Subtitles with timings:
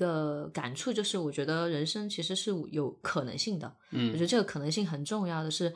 [0.00, 3.68] 个感触就是，我觉得人生其实是有可能性的。
[3.90, 5.72] 嗯我嗯觉得这个可能性很重要的是，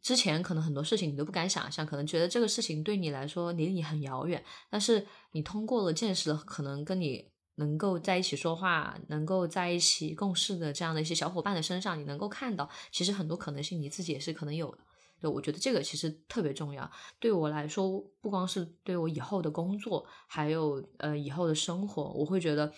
[0.00, 14.78] 之前可能很多事情你都不敢想象，可能觉得这个事情对你来说离你很遥远，但是你通过了见识了，可能跟你能够在一起说话，能够在一起共事的这样的一些小伙伴的身上，你能够看到，其实很多可能性你自己也是可能有的。
[15.20, 16.90] 对，我觉得这个其实特别重要。
[17.18, 22.70] 对我来说，不光是对我以后的工作，还有呃以后的生活，我会觉得，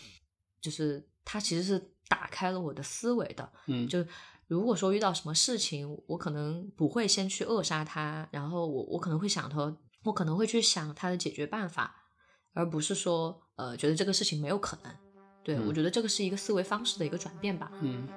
[0.66, 1.78] 就是它其实是
[2.08, 3.48] 打开了我的思维的。
[3.66, 4.04] 嗯就
[4.48, 9.72] 如果说遇到什么事情，我可能不会先去扼杀它，然后我我可能会想头，
[10.02, 11.94] 我可能会去想它的解决办法，
[12.52, 14.92] 而不是说呃觉得这个事情没有可能。
[15.44, 17.70] 对、嗯我觉得这个是一个思维方式的一个转变吧。
[17.80, 18.08] 嗯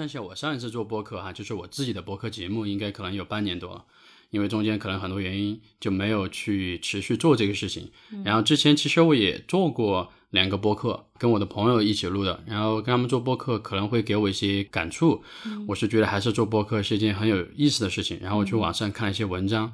[0.00, 3.84] 想起来，我上一次做播客哈，就是我自己的播客节目，应该可能有半年多了，
[4.30, 7.90] 因为中间可能很多原因就没有去持续做这个事情。
[8.24, 15.22] 然后之前其实我也做过两个播客，跟我的朋友一起录的，然后跟他们做播客可能会给我一些感触。
[15.68, 18.18] 我是觉得还是做播客是一件很有意思的事情。
[18.22, 19.70] 然后我去网上看了一些文章，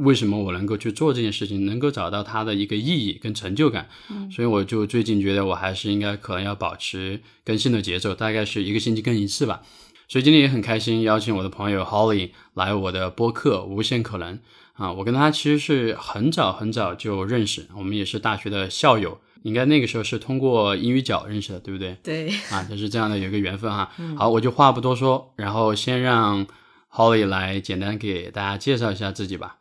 [0.00, 3.88] 为什么我能够去做这件事情，能够找到它的一个意义跟成就感。
[4.30, 9.62] 所以我就最近觉得我还是应该可能要保持更新的节奏，大概是一个星期更一次吧。
[10.08, 14.34] 所以今天也很开心邀请我的朋友 Holly 来我的播客《无限可能》
[14.72, 21.96] 啊，我跟他其实是很早很早就认识，我们也是大学的校友，应该那个时候是通过英语角认识的，对不对？
[22.02, 23.92] 对，啊，就是这样的有一个缘分哈。
[24.16, 26.44] 好，我就话不多说，然后先让
[26.92, 29.58] Holly 来简单给大家介绍一下自己吧。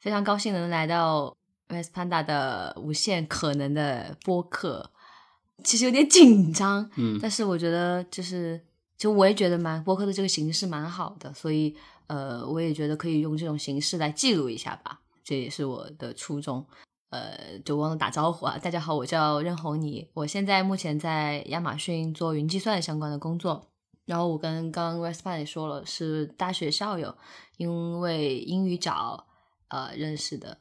[0.00, 1.36] 非常高兴能来到
[1.68, 4.90] West Panda 的无限可能的播客，
[5.64, 8.60] 其实有点紧张，嗯但是我觉得就是，
[8.96, 11.76] 就我也觉得蛮播客的这个形式蛮好的，所以
[12.06, 16.64] 呃，我也觉得可以用这种形式来记录一下吧，这也是我的初衷。
[17.10, 18.58] 呃，就忘了打招呼啊！
[18.58, 23.66] 大家好，我叫任红妮，我现在目前在亚马逊做云计算相关的工作。
[24.04, 27.16] 然后我跟刚刚 West Pan 也说了，是大学校友，
[27.56, 29.24] 因为英语角
[29.68, 30.58] 呃认识的。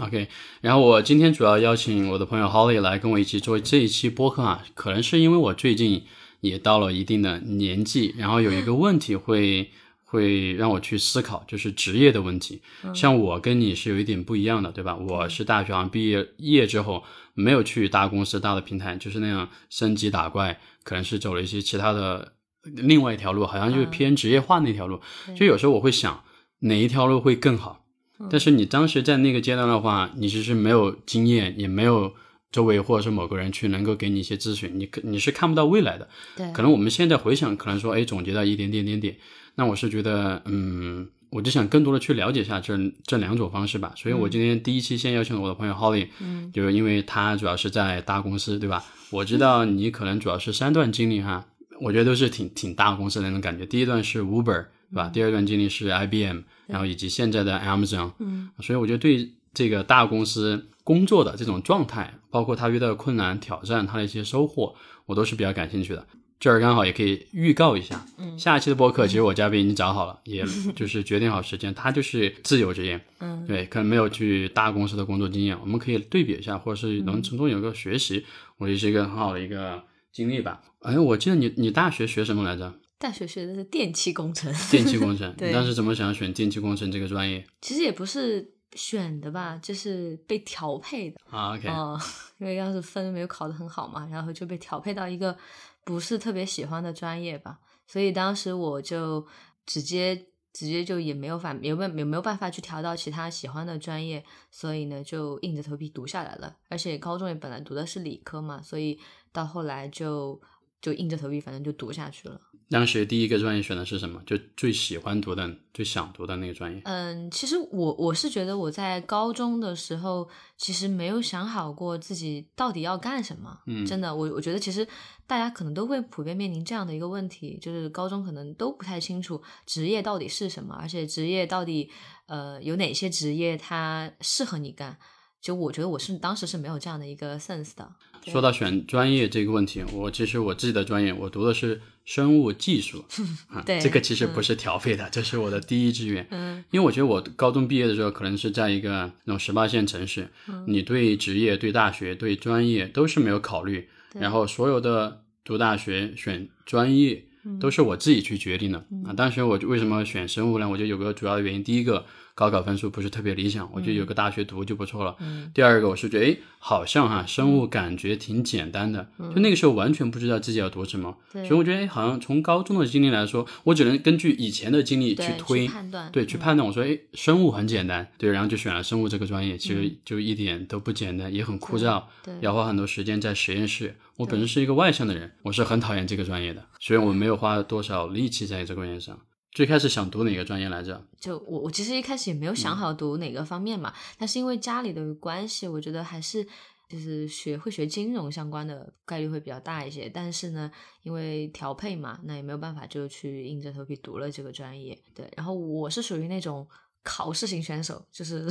[0.00, 0.28] OK，
[0.60, 6.04] 然后我今天主要邀请我的朋友 Holly 来跟我一起做这一期播客啊，可能是因为我最近
[6.40, 9.70] 也到了一定的年纪，然后有一个问题会
[10.04, 12.62] 会让我去思考，就是职业的问题。
[12.92, 14.96] 像我跟你是有一点不一样的，对吧？
[14.96, 17.04] 我是大学好像毕业业之后
[17.34, 22.32] 没有去大公司、大的平台，就是那样升级打怪，可能是走了一些其他的
[22.64, 25.00] 另外一条路，好像就是偏职业化那条路。
[25.36, 26.24] 就有时候我会想，
[26.60, 27.85] 哪一条路会更好？
[28.30, 32.14] 但是你当时在那个阶段的话，你其实没有经验，也没有
[32.50, 36.08] 周围或者是某个人去能够给你一些咨询，你可你是看不到未来的。
[36.36, 39.16] 对，可能我们现在回想，可能说，哎，总结到一点点点点。
[39.56, 43.92] 那我是觉得，嗯，我就想更多的去了解一下这这两种方式吧。
[43.96, 48.84] 所以我今天第一期先邀请我的朋友 Holly，嗯，就是因为他主要是在大公司，对吧？
[49.10, 51.46] 我知道你可能主要是三段经历哈，
[51.80, 53.64] 我觉得都是挺挺大公司的那种感觉。
[53.64, 55.08] 第一段是 Uber，对吧？
[55.08, 64.74] 第二段经历是 IBM，然后以及现在的 Amazon，嗯，所以我觉得对这个大公司工作的这种状态，包括他遇到的困难、挑战，他的一些收获，
[65.06, 66.06] 我都是比较感兴趣的。
[66.38, 70.44] 这儿刚好也可以预告一下，嗯下一期的播客其实我嘉宾已经找好了，也
[70.76, 78.26] 就是决定好时间，他就是自由职业，嗯，对，可能没有去大公司的工作经验，我们可以对比一下，或者是能从中有个学习，
[78.58, 79.82] 我觉得是一个很好的一个
[80.12, 80.60] 经历吧。
[80.82, 82.74] 哎，我记得你你大学学什么来着？
[82.98, 85.32] 大学学的是电气工程， 电气工程。
[85.36, 91.20] 对你当时怎么想选电气工程这个专业其实也不是选的吧，就是被调配的。
[91.30, 91.54] 啊
[92.38, 95.36] 因为要是分没有考得很好嘛，然后就被调配到一个
[95.84, 99.26] 不是特别喜欢的专业吧，所以当时我就
[99.64, 100.16] 直接
[100.52, 106.56] 直接就也没有法，没有办也没有办法去调到其他喜欢的专业，所以呢就硬着头皮读下来了。
[106.68, 108.98] 而且高中也本来读的是理科嘛，所以
[109.32, 110.40] 到后来就
[110.80, 112.40] 就硬着头皮，反正就读下去了。
[112.68, 114.20] 当时第一个专业选的是什么？
[114.26, 116.82] 就最喜欢读的、最想读的那个专业。
[116.84, 123.56] 嗯，其实我我是觉得我在高中的时候，其实没有想好过自己到底要干什么。
[123.66, 124.84] 嗯，真的，我我觉得其实
[125.28, 131.88] 大家可能都会普遍面临这样的一个问题，就是高中可能都不太清楚职业到底是什么，而且职业到底
[132.26, 134.98] 呃有哪些职业它适合你干。
[135.46, 137.88] 就我觉得我是当时是没有这样的一个 sense 的。
[138.26, 143.04] 说到选专业这个问题，我其实我自己的专业我读的是生物技术，
[143.64, 146.26] 对，这个其实不是调配的，这是我的第一志愿。
[146.32, 150.28] 嗯，因为我觉得我高中毕业的时候可能是在一个那种十八线城市，
[150.66, 157.24] 你对职业、对大学、对专业都是没有考虑，然后所有的读大学选专业
[157.60, 159.12] 都是我自己去决定的啊。
[159.16, 160.68] 当时我为什么选生物呢？
[160.68, 162.04] 我觉得有个主要的原因，第一个。
[162.36, 165.16] 高考分数不是特别理想，我觉得有个大学读就不错了。
[165.54, 175.66] 第二个，我是觉得，哎，好像哈，生物感觉挺简单的，就那个时候完全不知道自己要读什么，所以我觉得，哎，好像从高中的经历来说，我只能根据以前的经历去推，
[176.12, 176.68] 对，去判断。
[176.68, 182.02] 我说，哎，生物很简单，对，然后就选了生物这个专业，其实就一点都不简单，也很枯燥，
[182.42, 183.96] 要花很多时间在实验室。
[184.18, 189.18] 我本身是一个外向的人，我是很讨厌这个专业的，所以我没有花多少力气在这个专业上。
[189.56, 191.02] 最开始想读哪个专业来着？
[191.18, 196.46] 就我我其实一开始也没有想好读哪个方面嘛，但是因为家里的关系，我觉得还是
[196.90, 200.10] 就是学会学金融相关的概率会比较大一些。
[200.12, 200.70] 但是呢，
[201.04, 205.02] 因为调配嘛，那也没有办法，就去硬着头皮读了这个专业。
[205.14, 206.68] 对，然后我是属于那种。
[207.08, 208.44] 考试型选手就是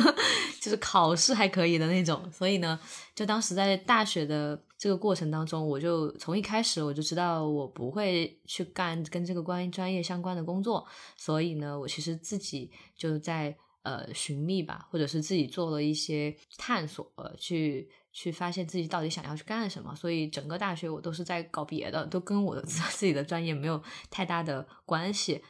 [0.62, 2.80] 就是考试还可以的那种，所以呢，
[3.14, 10.86] 就当时在大学的这个过程当中，我就从一开始我就知道我不会去干跟这个关于专业相关的工作，
[11.16, 19.92] 所以呢，我其实自己就在呃寻觅吧，或者是自己做了一些探索，呃，去去发现自己到底想要去干什么。
[19.96, 25.42] 所以整个大学我都是在搞别的，都跟我的 自己的专业没有太大的关系。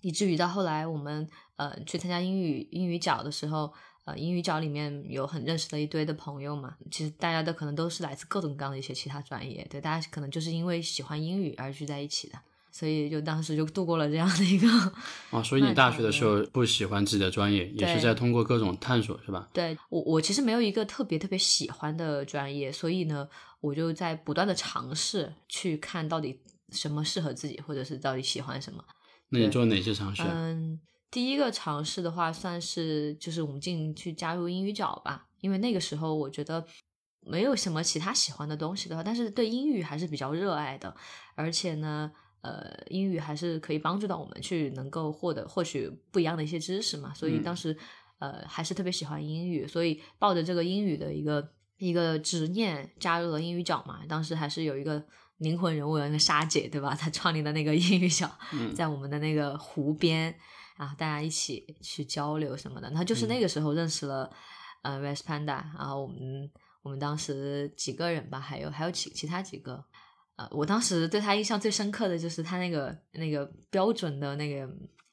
[0.00, 3.72] 以至于到后来，我们呃去参加英语英语角的时候，
[4.08, 6.74] 呃英语角里面有很认识的一堆的朋友嘛。
[6.90, 12.38] 其实大家都可能都是来自各种各样的一些其他专业，对，大家可能就是因为喜欢英语而聚在一起的，
[12.72, 14.68] 所以就当时就度过了这样的一个。
[15.30, 19.48] 哦，所以你大学的时候不喜欢自己的专业，也是在通过各种探索，是吧？
[19.52, 23.28] 对我，我其实没有一个特别特别喜欢的专业，所以呢，
[23.60, 26.40] 我就在不断的尝试去看到底
[26.70, 28.82] 什么适合自己，或者是到底喜欢什么。
[29.30, 30.22] 那你做哪些尝试？
[30.22, 36.64] 嗯，第一个尝试的话，算是就是我们进去加入英语角吧，因为那个时候我觉得
[37.20, 40.94] 没有什么其他喜欢的东西的话，但是对英语还是比较热爱的，
[41.34, 42.12] 而且呢，
[42.42, 47.76] 呃，英语还是可以帮助到我们去能够获得获取不一样的一些知识嘛，所以当时
[48.18, 55.02] 呃还是特别喜欢英语，所以抱着这个英语的一个一个执念加入了英语角嘛，当时还是有一个。
[55.38, 56.96] 灵魂人物那个沙姐对吧？
[56.96, 58.28] 她创立的那个英语角，
[58.74, 60.34] 在我们的那个湖边
[60.78, 62.88] 啊，大家一起去交流什么的。
[62.88, 64.30] 然后就是那个时候认识了
[64.82, 66.50] 呃 West Panda，然后我们
[66.82, 69.84] 我们当时几个人吧，还有还有其其他几个。
[70.36, 74.66] 呃，我当时对他印象最深刻的就是他那个那个标准的那个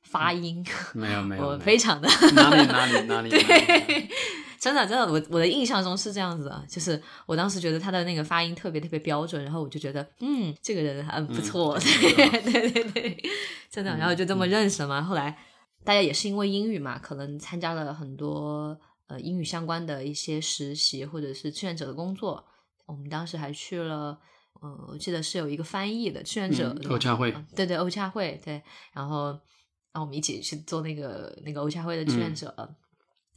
[0.04, 4.10] 发音，没有 没有，我非常的哪里哪里 哪里对。
[4.58, 13.24] 真的，真的，我我的印象中是这样子的，就是我当时觉得他的那个发音特别特别标准，然后我就觉得，嗯，这个人很不错， 对对对对，
[13.70, 15.04] 真的，然后就这么认识了嘛。
[15.04, 15.38] 后来
[15.86, 18.78] 大家也是因为英语嘛，可能参加了很多
[19.08, 22.44] 呃英语相关的一些实习或者是志愿者的工作。
[22.88, 24.20] 我们当时还去了，
[24.62, 28.62] 呃，我记得是有一个翻译的志愿者欧恰会，对对欧洽会，对，
[28.92, 32.76] 然后然后我们一起去做那个那个欧洽会的志愿者。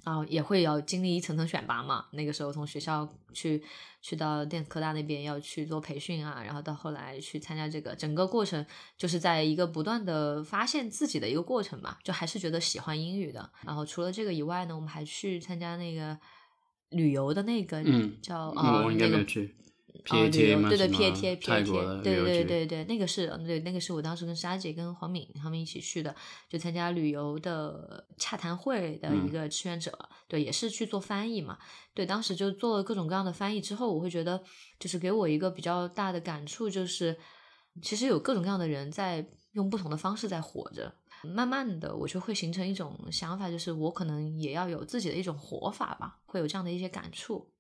[0.05, 2.07] 然后也会要经历一层层选拔嘛。
[2.13, 3.63] 那个时候从学校去
[4.01, 8.65] 去到电子科大那边要去做培训啊，然后到后来去参加这个，整个过程
[8.97, 11.97] 就是在一个不断的发现自己的一个过程嘛。
[12.03, 13.51] 就还是觉得喜欢英语的。
[13.65, 16.19] 然后除了这个以外呢，我们还去参加那个
[16.91, 17.83] 旅游的那个
[18.23, 19.25] 叫啊那个。
[20.11, 26.15] 哦，对对对，P A T A P A T A，对对对对，那个是，对那个是我当时跟沙姐跟黄敏他们一起去的，
[26.49, 29.93] 就参加旅游的洽谈会的一个志愿者，
[30.27, 31.59] 对，也是去做翻译嘛，
[31.93, 34.43] 对，当时就做了各种各样的翻译之后，我会觉得
[34.79, 37.17] 就是给我一个比较大的感触，就是
[37.83, 40.91] 其实有各种各样的人在用不同的方式在活着，
[41.23, 47.51] 慢慢的我就会形成一种想法，就是我可能也要有自己的一种活法吧，会有这样的一些感触。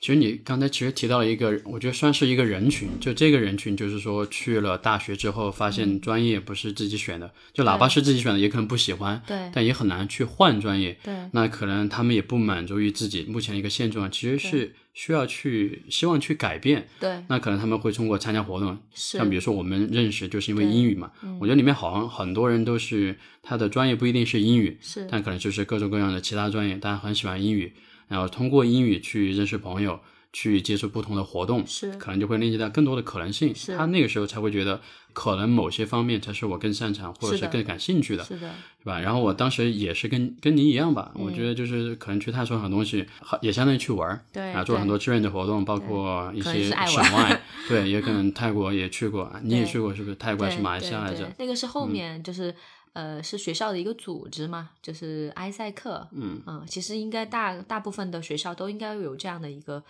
[0.00, 10.96] 其实你刚才其实提到了一个，我觉得算是一个人群，就这个人群就是说去了大学之后，发现专业不是自己选的，就哪怕是自己选的，也可能不喜欢，对但也很难去换专业。
[11.02, 16.86] 对那可能他们也不满足于自己目前的一个现状，其实是需要去希望去改变。
[17.00, 27.72] 对，那可能他们会通过参加活动，像比如说我们认识就是因为英语嘛，我觉得里面好像很多人都是他的专业不一定是英语，是但可能就是各种各样的其他专业，但很喜欢英语，
[28.08, 30.00] 然后通过英语去认识朋友，
[30.32, 33.54] 去接触不同的活动，是可能就会链接到更多的可能性。
[33.54, 34.80] 是他那个时候才会觉得，
[35.12, 38.50] 可能某些方面才是我更擅长或者是更感兴趣的，是的，
[38.80, 39.00] 是吧？
[39.00, 50.16] 然后我当时也是跟跟您一样吧，嗯我觉得就是可能去探索很多东西，好也相当于去玩儿，对啊，做很多志愿者活动，包括一些省外，对，也可 能泰国也去过，你也去过是不是？
[50.16, 51.28] 泰国还是马来西亚来着？
[51.38, 52.54] 那个是后面就是、
[52.92, 59.84] 呃是学校的一个组织嘛，就是埃塞克，嗯其实应该大大部分的学校都应该有这样的一个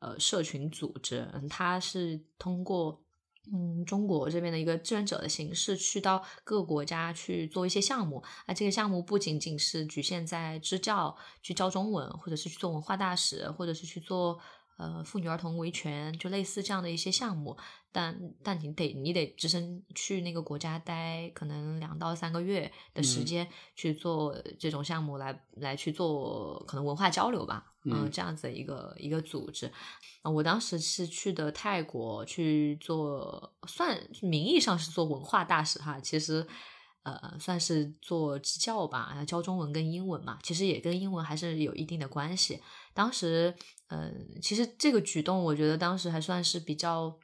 [0.00, 3.02] 呃社群组织，嗯，它是通过。
[3.50, 8.22] 嗯，中国这边的一个志愿者的形式，去到各个国家去做一些项目。
[8.44, 14.38] 啊，这个项目不仅仅是局限在支教，去教中文，或者是去做文化大使，或者是去做
[14.78, 17.54] 呃妇女儿童维权，就类似这样的一些项目。
[17.92, 29.70] 但但你得你得只身去那个国家待可能两到三个月的时嗯间去做这种项目来，来去做可能文化交流吧，嗯这样子的一个一个组织。
[30.22, 36.46] 啊，我当时是去的泰国去做，算名义上是做文化大使哈，其实。
[37.22, 42.60] 呃，算是做支教吧，教中文跟英文嘛，其实也跟英文还是有一定的关系。
[42.94, 43.54] 当时，
[43.88, 47.18] 嗯、其实这个举动，我觉得当时还算是比较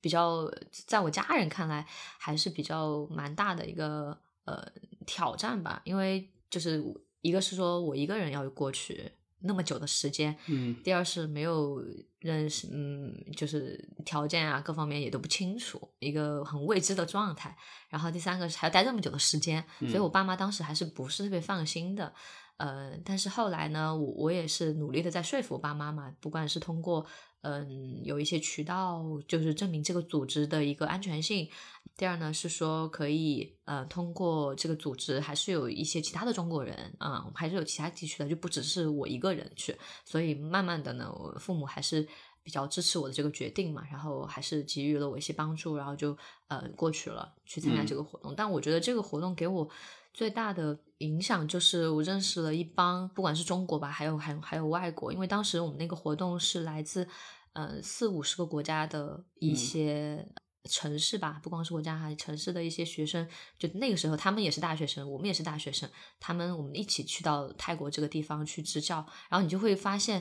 [0.00, 0.50] 比较，
[0.86, 1.86] 在我家人看来
[2.18, 4.66] 还是比较蛮大的一个呃
[5.06, 6.82] 挑战吧，因为就是
[7.22, 11.82] 一个是说我一个人要过去那么久的时间，嗯第二是没有
[12.26, 17.56] 认识，嗯，就是条件啊各方面也都不清楚，一个很未知的状态。
[17.88, 22.12] 然后第三个是还要待这么久的时间，所以我爸妈当时还是不是特别放心的。
[22.58, 27.06] 呃，但是后来呢，我我也是努力的在说服我爸妈嘛，不管是通过
[27.46, 31.48] 嗯有一些渠道，就是证明这个组织的一个安全性。
[31.96, 39.74] 第二呢是说可以呃通过这个组织还是有一些其他的中国人啊、嗯还是有其他地区的，就不只是我一个人去。
[40.04, 42.06] 所以慢慢的呢，我父母还是
[42.42, 46.16] 比较支持我的这个决定嘛，然后还是给予了我一些帮助，然后就
[46.48, 48.34] 呃过去了去参加这个活动。
[48.36, 49.66] 但我觉得这个活动给我
[50.12, 57.08] 最大的影响就是我认识了一帮，不管是中国吧，还有还有还有外国，因为当时我们那个活动是来自
[57.56, 60.28] 呃四五十个国家的一些。
[60.68, 63.24] 城市吧，不光是国家，还城市的一些学生，
[63.56, 68.96] 就那个时候他们也是大学生，我们也是大学生，他们我们一起去到泰国这个地方去支教，
[69.30, 70.20] 然后你就会发现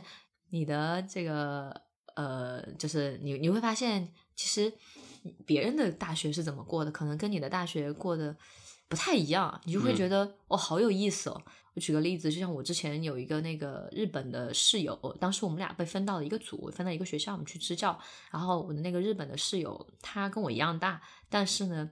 [0.52, 1.82] 你的这个
[2.16, 4.72] 呃，就是你你会发现，其实
[5.48, 8.38] 别人的大学是怎么过的，可能跟你的大学过的
[8.88, 11.42] 不太一样，你就会觉得、哦，好有意思哦。
[11.76, 18.00] 我举个例子，就像我之前有一个那个日本的室友，当时我们俩被分到了一个组，分到一个学校，我们去支教。
[18.32, 21.92] 然后我的那个日本的室友，他跟我一样大，但是呢，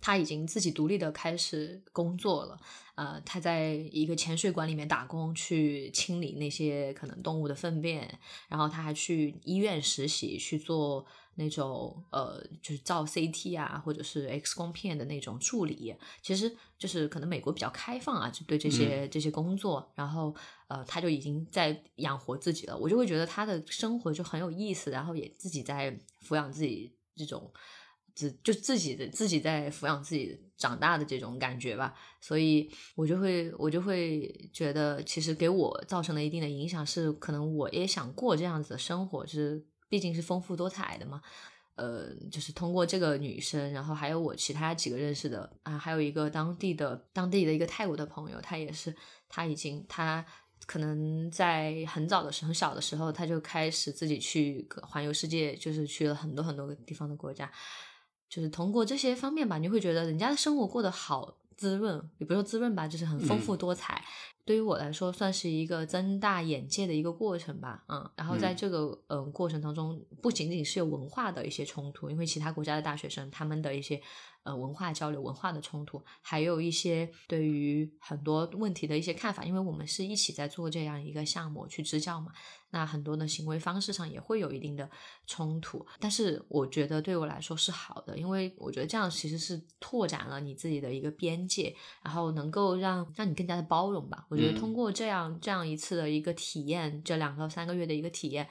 [0.00, 2.56] 他已经自己独立的开始工作了。
[2.94, 11.04] 呃，他在一个潜水馆里面打工，去清理那些可能动物的粪便，然后他还去医院实习，去做
[11.38, 15.94] 那种呃，就是照 CT 啊，或者是 X 光片的那种助理。
[16.20, 20.34] 其实就是可能美国比较开放啊，就对这些、这些工作，然后
[20.66, 22.76] 呃，他就已经在养活自己了。
[22.76, 27.50] 我就会觉得他的生活就很有意思，然后也自己在抚养自己这种。
[28.14, 41.20] 自就自己的自己在抚养自己长大的这种感觉吧，所以我就会我就会觉得，其实给我造成了一定的影响，是可能我也想过这样子的生活，就是毕竟是丰富多彩的嘛。
[41.76, 48.92] 呃，就是通过这个女生，然后还有我其他几个认识的啊，还有一个当地的当地的一个泰国的朋友，他也是，
[49.28, 50.24] 他已经他
[50.66, 57.48] 可能在很早的时候很小的时候，他就开始自己去环游世界，就是去了很多很多个地方的国家。
[58.28, 64.02] 就是通过这些方面吧，你会觉得人家的生活过得好滋润，也不是说滋润吧，就是很丰富多彩。
[64.46, 68.10] 对于我来说，算是一个增大眼界的一个过程吧，嗯。
[68.16, 74.00] 然后在这个嗯、呃、过程当中，不仅仅是有文化的一些冲突，因为其他国家的大学生他们的一些
[74.48, 82.32] 呃文化交流、文化的冲突，还有一些对于很多问题的一些看法，因为我们是一起在做这样一个项目去支教嘛。
[82.70, 84.90] 那很多的行为方式上也会有一定的
[85.26, 94.26] 冲突，但是我觉得对我来说是好的，因为我觉得这样其实是拓展了你自己的一个边界，然后能够让让你更加的包容吧。
[94.28, 98.46] 我觉得通过这样、这样一次的一个体验，这两到三个月的一个体验，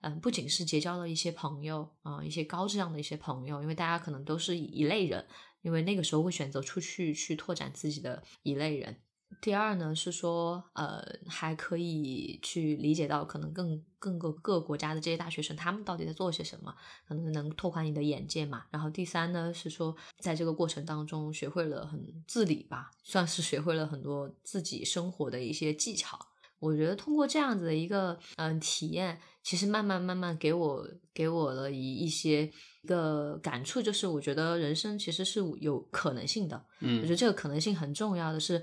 [0.00, 5.26] 嗯，不仅是结交了一些朋友啊、一些高质量的一些朋友，因为大家可能都是一类人，
[5.62, 8.96] 因为那个时候会选择出去去拓展自己的一类人。
[9.40, 16.74] 第二呢是说，呃，还可以去理解到可能更更个各国家的这些大学生他们到底在做些什么，
[17.06, 18.64] 可能能拓宽你的眼界嘛。
[18.70, 26.18] 然后第三呢是说，在这个过程当中学会了很自理吧，算是学会了很多自己生活的一些技巧。
[26.58, 32.50] 我觉得通过这样子的一个嗯体验，其实慢慢慢慢给我给我了一一些
[32.82, 36.56] 一个感触，就是我觉得人生其实是有可能性的。
[36.80, 38.62] 嗯我嗯觉得这个可能性很重要的是，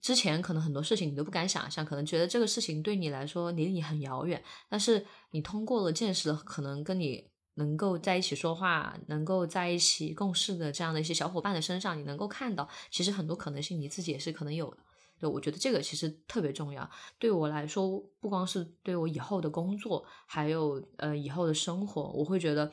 [0.00, 14.78] 之前可能很多事情你都不敢想象，可能觉得这个事情对你来说离你很遥远，但是你通过了见识了，可能跟你能够在一起说话，能够在一起共事的这样的一些小伙伴的身上，你能够看到，其实很多可能性你自己也是可能有的。
[15.20, 16.88] 对，我觉得这个其实特别重要。
[17.18, 22.70] 对我来说，不光是对我以后的工作，还有呃以后的生活，我会觉得，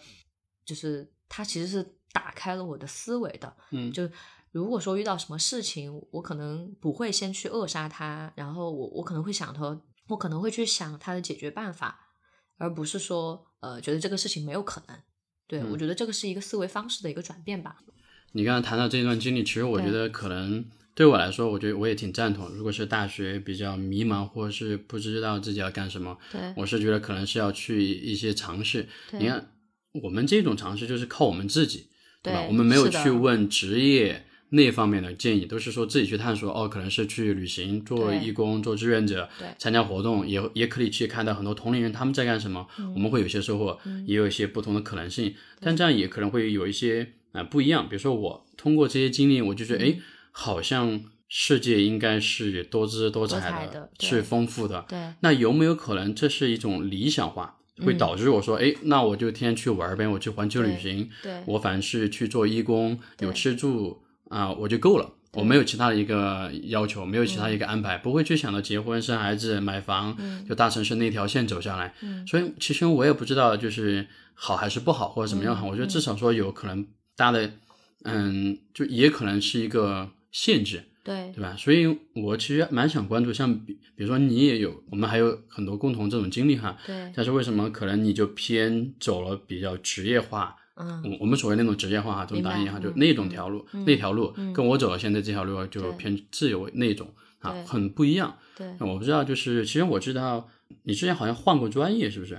[0.65, 3.55] 就是它其实是打开了我的思维的。
[3.71, 4.09] 嗯就
[4.51, 11.99] 如果说遇到什么事情，我可能不会先去扼杀它，然后我我可能会想头，我可能会去想它的解决办法，
[12.57, 14.97] 而不是说呃觉得这个事情没有可能。
[15.47, 17.77] 对、嗯我觉得这个是一个思维方式的一个转变吧。
[18.33, 22.49] 你刚才谈到这段经历，其实我觉得可能对我来说，我觉得我也挺赞同。
[22.49, 28.87] 如果是大学比较迷茫，或者是不知道自己要干什么，对我是觉得可能是要去一些尝试。
[29.13, 29.51] 你看，
[30.03, 31.87] 我们这种尝试就是靠我们自己，
[32.21, 32.41] 对吧？
[32.41, 36.51] 对我们没有去问职业那方面的建议，都是说自己去探索。
[36.51, 45.33] 哦，可能是去旅行、做义工、做志愿者、参加活动，也也可以去看到很多同龄人他们在干什么，嗯我们会有些收获，也有一些不同的可能性。
[45.61, 47.87] 但这样也可能会有一些啊、呃不一样。
[47.87, 54.85] 比如说我通过这些经历，我就觉得，哎、嗯好像世界应该是多姿多彩的是丰富的。
[54.89, 65.13] 对那有没有可能这是一种理想化，会嗯导致我说，哎、那我就天天去玩儿呗，我去环球旅行，对我凡是去做义工，有吃住啊、我就够了。
[65.33, 71.93] 我没有其他的一个要求，没有其他一个安排，不会去想到结婚、生孩子、买房，嗯就大城市那条线走下来。
[72.01, 76.85] 嗯所以其实我也不知道就是好还是不好，或者怎么样我觉得至少说有可能
[77.15, 77.51] 大家的，
[78.03, 80.83] 嗯，就也可能是一个限制。
[81.03, 81.55] 对对吧？
[81.57, 86.77] 所以我其实蛮想关注，像比比如说你也有，我们还有很多共同这种经历哈。
[86.85, 90.55] 对，但是为什么可能你就偏走了比较职业化？
[90.75, 98.37] 嗯我我们所谓那种职业化哈，这种打引号就嗯那种条路，嗯那条路、嗯跟我走的现在这条路就偏自由那种啊，很不一样。
[98.55, 98.67] 对。
[98.79, 100.47] 我不知道，就是其实我知道
[100.83, 102.37] 你之前好像换过专业，是不是？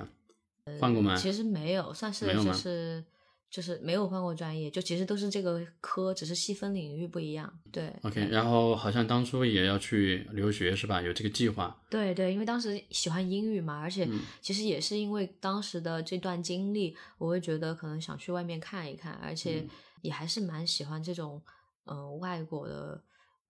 [0.78, 1.16] 换过吗？
[1.16, 3.02] 其实没有，算是就没有吗是
[3.52, 7.52] 就是没有换过专业，就其实都是这个科，只是细分领域不一样。
[7.70, 11.02] 对 OK，然后好像当初也要去留学是吧？
[11.02, 11.78] 有这个计划。
[11.90, 19.68] 对对，因为当时喜欢英语嘛，而且嗯其实也是因为当时的这段经历，我会觉得可能想去外面看一看，而嗯且
[20.00, 21.42] 也还是蛮喜欢这种
[21.84, 23.02] 嗯、呃外国的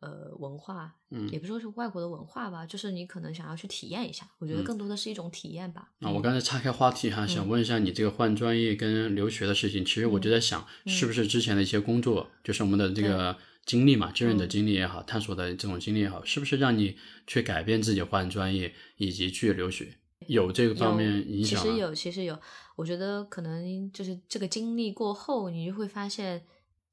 [0.03, 5.91] 呃文化，嗯也不说是外国的文化吧，就是你可能想要去体验一下，我觉得嗯更多的是一种体验吧。
[6.01, 21.65] 啊，我嗯刚才岔开话题哈，想问一下你这个换专业跟留学的事情，其实我就在想，是不是之前的一些工作，就是我们的这个经历嘛，志愿者经历也好，探索的这种经历也好，是不是让你去改变自己换专业以及去留学，有这个方面影响吗？
[21.65, 22.39] 其实有，其实有。
[22.75, 26.43] 我觉得可能就是这个经历过后，你就会发现，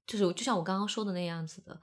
[0.06, 1.80] 就是就像我刚刚说的那样子的，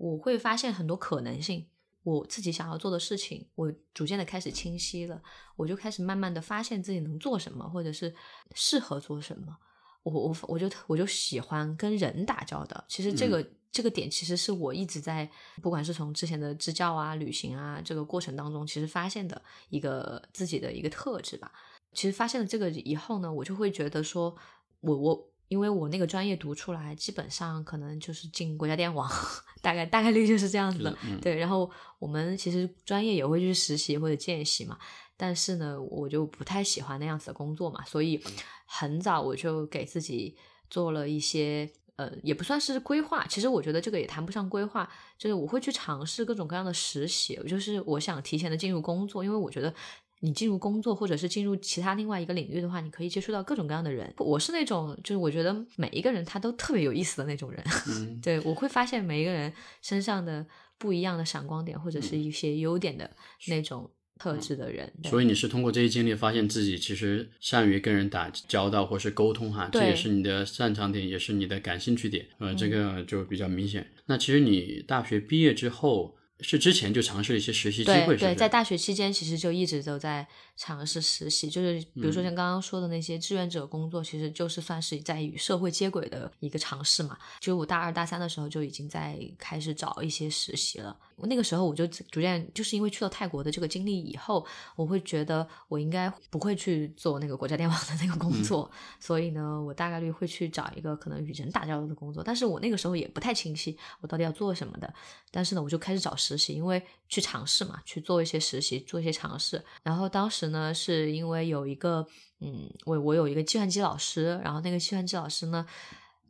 [0.00, 1.66] 我会发现很多可能性。
[2.02, 5.22] 我自己想要做的事情，我逐渐的开始清晰了，
[5.54, 8.14] 我就开始慢慢的发现自己能做什么，或者是
[8.54, 9.54] 适合做什么。
[10.02, 12.82] 我我我就我就喜欢跟人打交道。
[12.88, 21.52] 其实这个、这个点，其实是我一直在，不管是从之前的支教啊、旅行啊这个过程当中，其实发现的一个自己的一个特质吧。
[21.92, 24.34] 其实发现了这个以后呢，我就会觉得说，
[24.80, 29.10] 我我因为我那个专业读出来，基本上可能就是进国家电网，
[29.60, 30.96] 大概大概率就是这样子的。
[31.04, 34.78] 嗯对，然后我们其实专业也会去实习或者见习嘛，
[35.16, 38.22] 但是呢，我就不太喜欢那样子的工作嘛，所以
[38.64, 40.36] 很早我就给自己
[40.70, 41.68] 做了一些。
[41.96, 49.74] 呃，也不算是规划，其实我觉得这个也谈不上规划，就是我会去尝试各种各样的实习，就是我想提前的进入工作，因为我觉得
[50.20, 54.12] 你进入工作或者是进入其他另外一个领域的话，你可以接触到各种各样的人。
[54.18, 59.52] 我是那种就是我觉得每一个人他都特别有意思的那种人，嗯 对我会发现每一个人
[59.82, 60.46] 身上的
[60.78, 63.10] 不一样的闪光点或者是一些优点的
[63.48, 64.92] 那种特质的人。
[65.02, 73.90] 对所以你是通过这些经历发现自己其实善于跟人打交道或是沟通哈，这也是你的擅长点，也是你的感兴趣点，呃，这嗯个就比较明显。
[74.06, 80.26] 那其实你大学毕业之后，是之前就尝试了一些实习机会，对，在大学期间其实就一直都在
[80.56, 87.18] 尝试实习，就是比如说嗯像刚刚说的那些志愿者工作，其实就是算是在与社会接轨的一个尝试嘛。
[87.40, 90.96] 就我大二大三的时候就已经在开始找一些实习了。
[91.26, 102.22] 那个时候我就逐渐就是因为去了泰国的这个经历以后，我会觉得我应该不会去做那个国家电网的那个工嗯作，所以呢，我大概率会去找一个可能与人打交道的工作。
[102.22, 104.92] 但是我那个时候也不太清晰我到底要做什么的。
[105.30, 109.62] 但是呢，我就开始找实习，因为去尝试嘛，去做一些实习，做一些尝试。
[109.82, 112.06] 然后当时呢，是因为有一个，
[112.40, 115.64] 嗯，我我有一个计算机老师，然后那个计算机老师呢，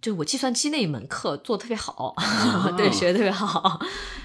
[0.00, 2.14] 就我计算机那一门课做的特别好，
[2.76, 3.80] 对，学的特别好。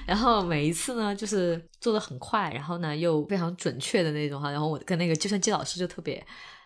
[0.05, 4.51] 然后每一次呢，就是做的很快，然后呢又非常准确的那种哈。
[4.51, 6.25] 然后我跟那个计算机老师就特别。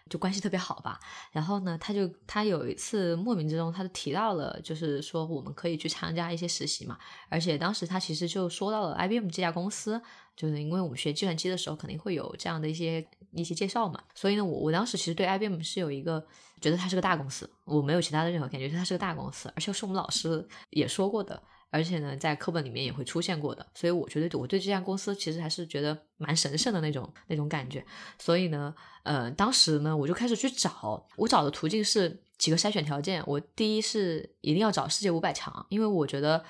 [0.10, 1.00] 就关系特别好吧，
[1.32, 6.98] 然后呢，他就他有一次莫名之中，他就提到了，就是说我们可以去参加一些实习嘛，
[7.30, 10.02] 而且当时他其实就说到了 IBM 这家公司，
[10.36, 16.26] 就是因为我们学计算机的时候肯定会有这样的一些一些介绍嘛，所以呢，我我当时其实对 IBM 是有一个
[16.62, 21.41] 觉得它是个大公司，我没有其他的任何感觉，它是个大公司，而且是我们老师也说过的。
[21.72, 27.86] 而且呢，在课本里面也会出现过的，所以我觉得我对这家公司其实还是觉得蛮神圣的那种那种感觉。
[28.17, 33.24] 所以呢，呃，当时呢，我就开始去找，我找的途径是几个筛选条件。
[33.28, 36.43] 我第一是一定要找世界五百强，因为我觉得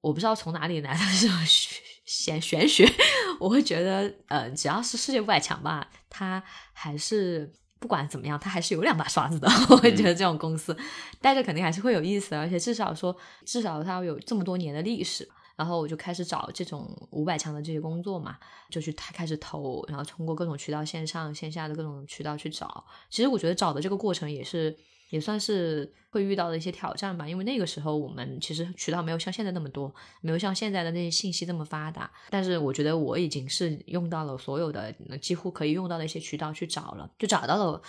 [0.00, 1.36] 我不知道从哪里来的这种
[2.06, 2.90] 玄玄学，
[3.38, 7.52] 我会觉得，呃，只要是世界五百强吧，它还是。
[7.82, 9.48] 不管怎么样，他还是有两把刷子的。
[9.68, 10.74] 我会觉得这种公司
[11.20, 13.14] 待着肯定还是会有意思的，而且至少说，
[13.44, 15.28] 至少他要有这么多年的历史。
[15.54, 18.36] 然后我就开始找这种五百强的这些工作嘛，
[18.70, 22.82] 就去他开始投，然后通过各种渠道，线上线下的各种渠道去找。
[23.10, 24.74] 其实我觉得找的这个过程也是
[25.12, 32.10] 也算是会遇到的一些挑战吧，因为那个时候我们其实渠道没有像现在那么多，没有像现在的那些信息这么发达。
[32.30, 37.82] 但是我觉得我已经是用到了所有的几乎可以用到的一些渠道去找了，就找到了。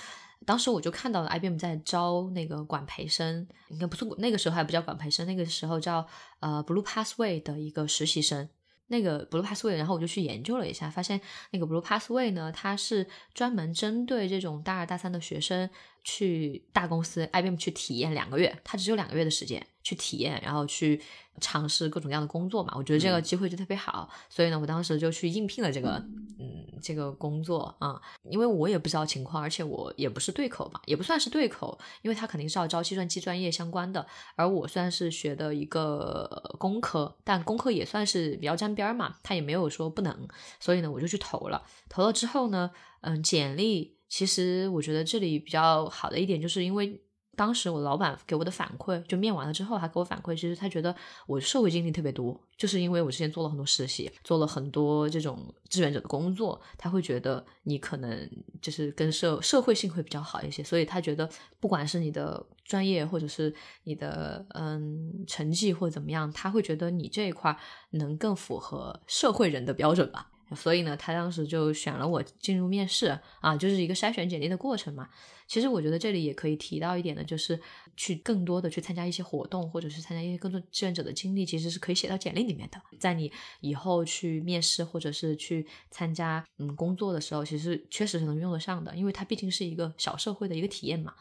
[0.46, 6.06] 当时我就看到了 IBM 在招那个管培生，应该不是那个时候还不叫管培生，那个时候叫
[6.42, 8.50] 呃 Blue Pathway 的一个实习生。
[8.88, 11.20] 那个 Blue Pathway，然后我就去研究了一下，发现
[11.52, 15.70] 那个 Blue Pathway 呢，它是专门针对这种大二大三的学生
[16.04, 21.02] 去大公司 IBM 去体验两个月，他只有两个月的时间去体验，然后去
[21.40, 22.74] 尝试各种各样的工作嘛。
[22.76, 26.04] 我觉得这个机会就特别好，所以呢，我当时就去应聘了这个
[26.40, 26.64] 嗯。
[26.84, 27.92] 这个工作啊、
[28.26, 40.28] 嗯，因为我也不知道情况，而且我也不是对口嘛，也不算是对口，因为他肯定是要招计算机专业相关的，而我算是学的一个工科，但工科也算是比较沾边嘛，他也没有说不能，
[40.60, 41.64] 所以呢，我就去投了。
[41.88, 47.02] 投了之后呢，嗯，简历其实我觉得这里比较好的一点，就是因为
[47.36, 50.96] 当时我老板给我的反馈，就面完了之后，他给我反馈，其实他觉得
[51.26, 58.30] 我社会经历特别多，就是因为我之前做了很多实习，做了很多这种志愿者的工作，他会觉得你可能
[58.62, 61.28] 就是跟社社会性会比较好一些，所以他觉得
[61.60, 63.52] 不管是你的专业或者是
[63.86, 67.58] 你的嗯成绩或者怎么样，他会觉得你这一块
[67.90, 70.30] 能更符合社会人的标准吧。
[70.56, 75.10] 所以呢，他当时就选了我进入面试啊，就是一个筛选简历的过程嘛。
[75.46, 77.60] 其实我觉得这里也可以提到一点的，就是
[77.98, 82.82] 去更多的去参加一些活动，或者是参加一些更多志愿者的经历，其实是可以写到简历里面的。
[83.00, 91.14] 在你以后去面试或者是去参加嗯工作的时候，其实确实是能用得上的，因为它毕竟是一个小社会的一个体验嘛。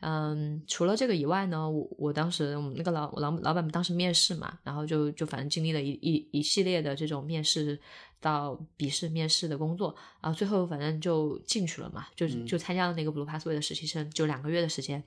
[0.00, 7.80] 嗯，除了这个以外呢，我我当时我们那个老老老板当时面试嘛，然后就就反正经历了一一一系列的这种面试
[8.20, 15.02] 到笔试面试的工作啊，最后反正就进去了嘛，就就参加了那个 Blue Passway 的实习生，就两个月的时间，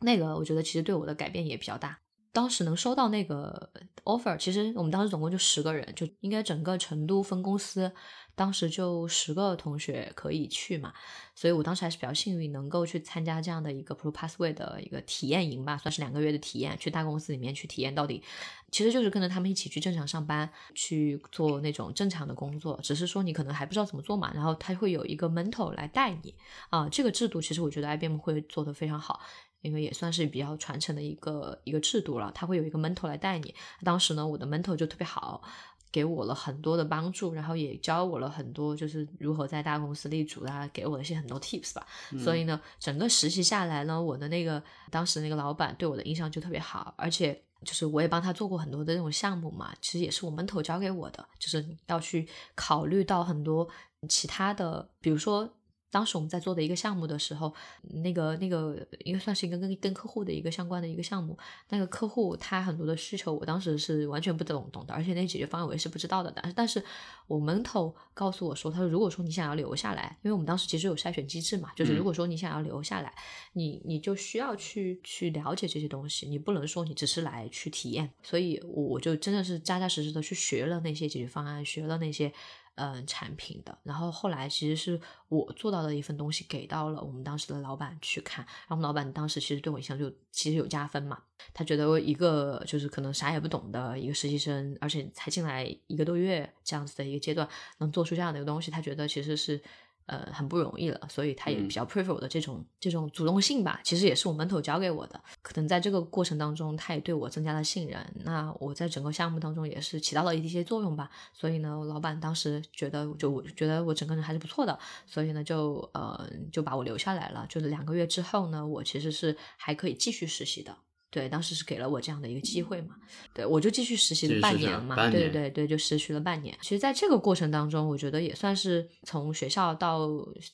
[0.00, 1.98] 那个我觉得其实对我的改变也比较大。
[2.32, 3.70] 当时能收到那个
[4.04, 7.90] offer，其实我们当时总共就十个人，就应该整个成都分公司
[8.34, 10.92] 当时就十个同学可以去嘛，
[11.34, 18.22] 所以我当时还是比较幸运，能够去参加这样的一个 Pro Pathway 的一个体验营吧，算是两个月的体验，去大公司里面去体验到底，
[18.70, 26.32] 其实就是跟着他们一起去正常上班，去做那种正常的工作，只是说你可能还不知道怎么做嘛，然后他会有一个 mentor 来带你
[26.70, 29.20] 啊，这个制度其实我觉得 IBM 会做得非常好。
[29.60, 33.54] 因为也算是比较传承的一个一个制度了，他会有一个 mentor 来带你。
[33.82, 35.42] 当时呢，我的 mentor 就特别好，
[35.90, 41.86] 给我了很多的帮助，然后也教我了很多，就是如何在大公司立足啊，给我一些很多 tips 吧。
[42.18, 53.68] 所以呢，整个实习下来呢，我的那个当时那个老板对我的印象就特别好，而且就是我也帮他做过很多的那种项目嘛，其实也是我 mentor 教给我的，就是要去考虑到很多
[54.08, 55.52] 其他的，比如说。
[55.90, 57.54] 当时我们在做的一个项目的时候，
[58.02, 61.36] 那个那个应该算是一个跟跟客户的一个相关的一个项目。
[61.70, 66.30] 那个客户他很多的需求，我当时是完全不懂懂的，而且那解决方案我也是不知道的。
[66.34, 66.84] 但是，但是
[67.26, 73.14] 我门头告诉我说，他说如果说你想要留下来，因为我们当时其实有筛选机制嘛，就是如果说你想要留下来，
[73.54, 78.10] 你你就需要去去了解这些东西，你不能说你只是来去体验。
[78.22, 82.32] 所以，我我就真的是扎扎实实的去学了那些解决方案，学了那些。
[82.78, 91.20] 嗯，产品的，然后后来其实是我做到的一份东西给到了我们当时的老板去看，然后我们老板当时其实对我印象就其实有加分嘛，
[91.52, 99.60] 他觉得我一个就是可能啥也不懂的一个实习生，而且才进来一个多月这样子的一个阶段，能做出这样的一个东西，他觉得其实是。
[100.08, 103.78] 呃，很不容易了，所以他也比较 prefer 我的这种这种主动性吧。
[103.84, 108.04] 其实也是我门头教给我的，可能在这个过程当中，他也对我增加了信任。
[108.24, 111.10] 那我在整个项目当中也是起到了一些作用吧。
[111.34, 117.46] 所以呢，老板当时觉得就我觉得我整个人还是不错的，所以呢，就呃就把我留下来了。
[117.46, 120.74] 就是两个月之后呢，我其实是还可以继续实习的。
[121.10, 122.94] 对，当时是给了我这样的一个机会嘛，
[123.32, 126.56] 对我就继续实习了半年嘛，对对对对，就实习了半年。
[126.60, 130.06] 其实，在这个过程当中，我觉得也算是从学校到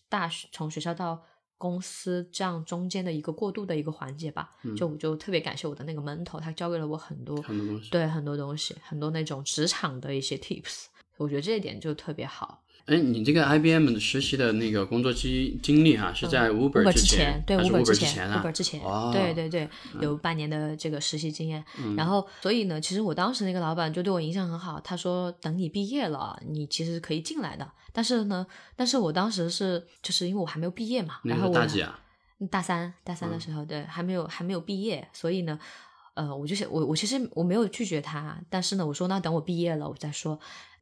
[0.08, 1.20] 大学，从学校到
[1.58, 4.50] 公司这样中间的一个过渡的一个环节吧。
[4.76, 10.86] 就我就特别感谢我的那个 mentor，他教给了我很多很多东西，对很多东西，很多那种职场的一些 tips，
[11.16, 12.63] 我觉得这一点就特别好。
[12.86, 19.66] 哎，你这个 IBM 的实习的那个工作经经历哈，是在 Uber 之前，对 Uber 之前啊，Uber 之前，对对对，
[20.02, 21.64] 有半年的这个实习经验。
[21.96, 27.66] 然后，所以呢，其实我当时那个老板就对我印象很好，他说等你毕业了，你其实可以进来的。
[27.90, 31.98] 但是呢，但是我当时是就是因为我还没有毕业嘛，然后我大几啊？
[32.50, 35.58] 大三，大三的时候，对，还没有还没有毕业，所以呢，
[36.12, 40.38] 呃，我就想我我其实我没有拒绝他，但是呢，我说那等我毕业了我再说。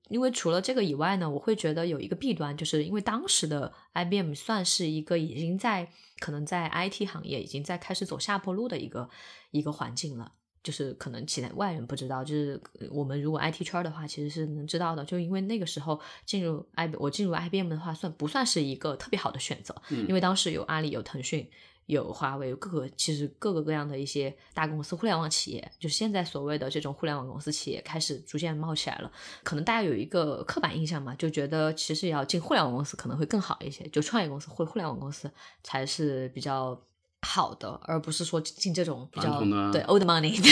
[0.08, 5.88] 因为除了这个以外呢，我会觉得有一个弊端，就是因为当时的 IBM 算是一个已经在
[6.18, 9.08] 可能在 IT 行业已经在开始走下坡路的一个
[9.50, 10.30] 一个环境了，
[10.62, 12.60] 就是可能其他外人不知道，就是
[12.90, 15.04] 我们如果 IT 圈的话，其实是能知道的。
[15.04, 19.74] 就因为那个时候进入 I 我进入 IBM 的话，算不算是一个特别好的选择？
[19.88, 21.48] 因为当时有阿里，有腾讯。
[21.86, 29.10] 有华为，有各个其实各个各样的一些大公司，互联网企业，就是现在所谓的这种互联网公司企业开始逐渐冒起来了。
[29.42, 35.30] 可能大家有一个刻板印象嘛，就觉得其实要进互联网公司可能会更好一些，就创业公司或互联网公司
[35.62, 36.80] 才是比较。
[37.24, 40.42] 好的，而不是说进这种比较对 old money，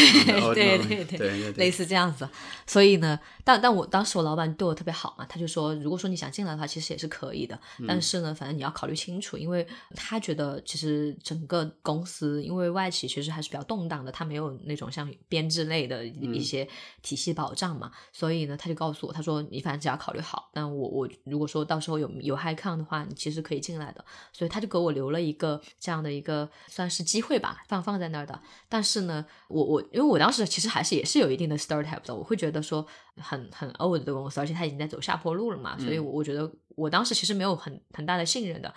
[0.55, 2.29] 对对对对，类似这样子。
[2.65, 7.59] 所以呢，但但我当时我老板对我特别好嘛，他就说，如果说你想进来的话，其实也是可以的。
[7.89, 16.67] 但是呢，反正你要考虑清楚，因为他觉得其实整个公司，因为外企其实还是比较动荡的，他没有那种像编制类的一些
[17.03, 17.91] 体系保障嘛。
[18.13, 24.05] 所以呢，他就告诉我，他说你反正只要考虑好，但我我如果说到时候有有 high con 的话，你其实可以进来的。
[24.33, 26.49] 所以他就给我留了一个这样的一个。
[26.69, 28.41] 算是机会吧，放放在那儿的。
[28.69, 38.75] 但是呢，我我因为我当时其实还是也是有一定的 startup 的，我会觉得说很很 old 的公司，而且它已经在走下坡路了嘛，所以我我觉得我当时其实没有很很大的信任的。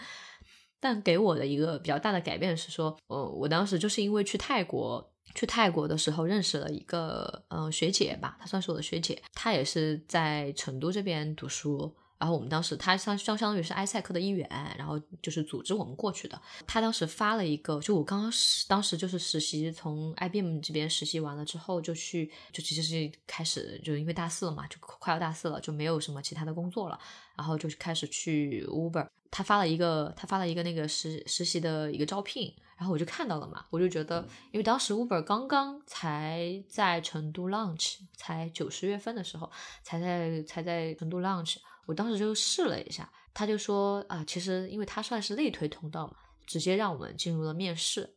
[0.80, 11.96] 但给我的一个比较大的改变是说，呃，我当时就是因为去泰国，去泰国的时候认识了一个呃学姐吧，她算是我的学姐，她也是在成都这边读书。
[12.24, 16.42] 然后我们当时，他相相相当于是埃塞克的一员，然后就是组织我们过去的。
[16.66, 26.98] 他当时发了一个，就我刚刚实当时就是实习，从 IBM 这边实习完了之后，就去就其实是开始，就因为大四了嘛，就快要大四了，就没有什么其他的工作了，
[27.36, 29.06] 然后就开始去 Uber。
[29.30, 39.52] 他发了一个，他发了一个那个实实习的一个招聘，然后我就看到了嘛，我就觉得，因为当时 Uber 刚刚才在成都 launch，才九十月份的时候，
[39.84, 41.58] 才在才在成都 launch。
[41.86, 46.16] 我当时就试了一下，他就说啊，其实因为他算是内推通道嘛，
[46.46, 48.10] 直接让我们进入了面试。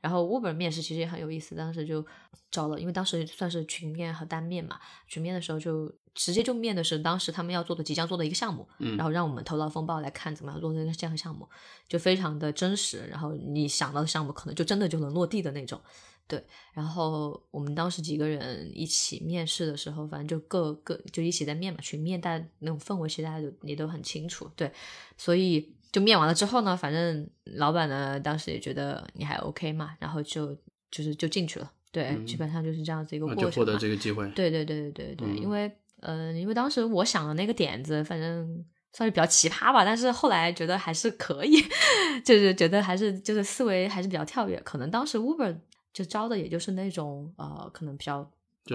[0.00, 2.04] 然后 Uber 面试其实也很有意思，当时就
[2.50, 11.48] 找了，因为当时算是群面和单面嘛，群面的时候就直接就面的是当时他们要做的、即将做的一个项目，然后让我们头脑风暴来看怎么样做这个这样的项目，
[11.86, 13.06] 就非常的真实。
[13.06, 15.80] 然后你想到的项目可能就真的就能落地的那种。
[16.28, 24.50] 对，然后我们当时几个人一起面试的时候，反正就各各就一起在面嘛，去面，大家那种氛围其实大家都也都很清楚。
[24.56, 24.72] 对，
[25.18, 30.56] 所以就面完了之后呢，反正老板呢当时也觉得你还 OK 嘛，然后就
[30.90, 31.70] 就是就进去了。
[31.90, 33.44] 对，基本上就是这样子一个过程。
[33.44, 34.26] 就获得这个机会。
[34.30, 41.62] 对对对对对对，因为呃，因为当时我想的那个点子，反正算是比较奇葩吧，但是后来觉得还是可以，
[42.24, 45.54] 就是觉得还是就是思维还是比较跳跃，可能当时 Uber。
[45.92, 48.18] 就招的也就是那种呃，可能比较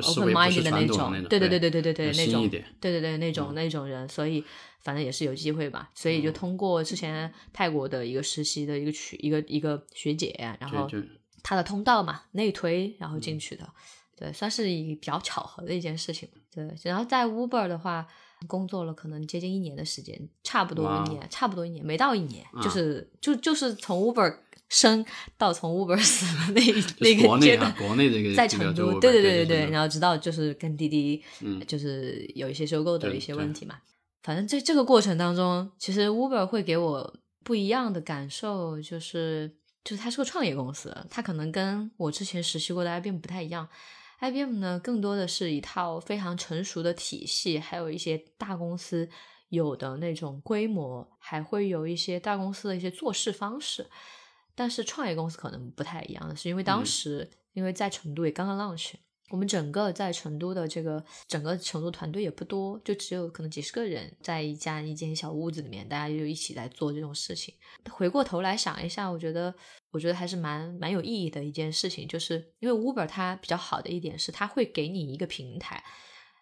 [0.03, 0.97] open minded 的那，种
[1.30, 2.49] 对对对对对对对，那种
[2.80, 4.43] 对对对那种、那种人，所以
[4.82, 10.88] 反正也是有机会吧，所以就通过之前泰国的一个实习的一个曲一个一个学姐，然后
[11.43, 13.67] 她的通道嘛内推，然后进去的，
[14.17, 16.27] 对，算是一比较巧合的一件事情。
[16.53, 18.06] 对，然后在 Uber 的话，
[18.47, 24.38] 工作了可能接近一年的时间，差不多一年，差不多一年，没到一年，啊就是就就是从 Uber
[24.69, 25.06] 生
[25.38, 26.62] 到从 Uber 死的那
[26.99, 33.75] 那个阶段，，国内这个 在成都，对对对对对，就是然后直到就是跟滴滴，嗯就是有一些收购的一些问题嘛。
[34.23, 43.69] 反正在这个过程当中，其实 Uber 会给我不一样的感受，就是就是它是个创业公司，它可能跟我之前实习过的 IBM 不太一样。
[44.19, 49.08] IBM 呢，更多的是一套非常成熟的体系，还有一些大公司
[49.47, 53.86] 有的那种规模，还会有一些大公司的一些做事方式。
[54.57, 58.93] 但是创业公司可能不太一样的是，因为当嗯时、因为在成都也刚刚 launch，
[59.29, 67.53] 我们整个在成都的这个整个成都团队也不多，就只有可能几十个人，在一家一间小屋子里面，大家就一起来做这种事情。
[67.91, 69.53] 回过头来想一下，我觉得
[69.91, 75.83] 我觉得还是蛮蛮有意义的一件事情，就是因为 Uber 它比较好的一点是，它会给你一个平台。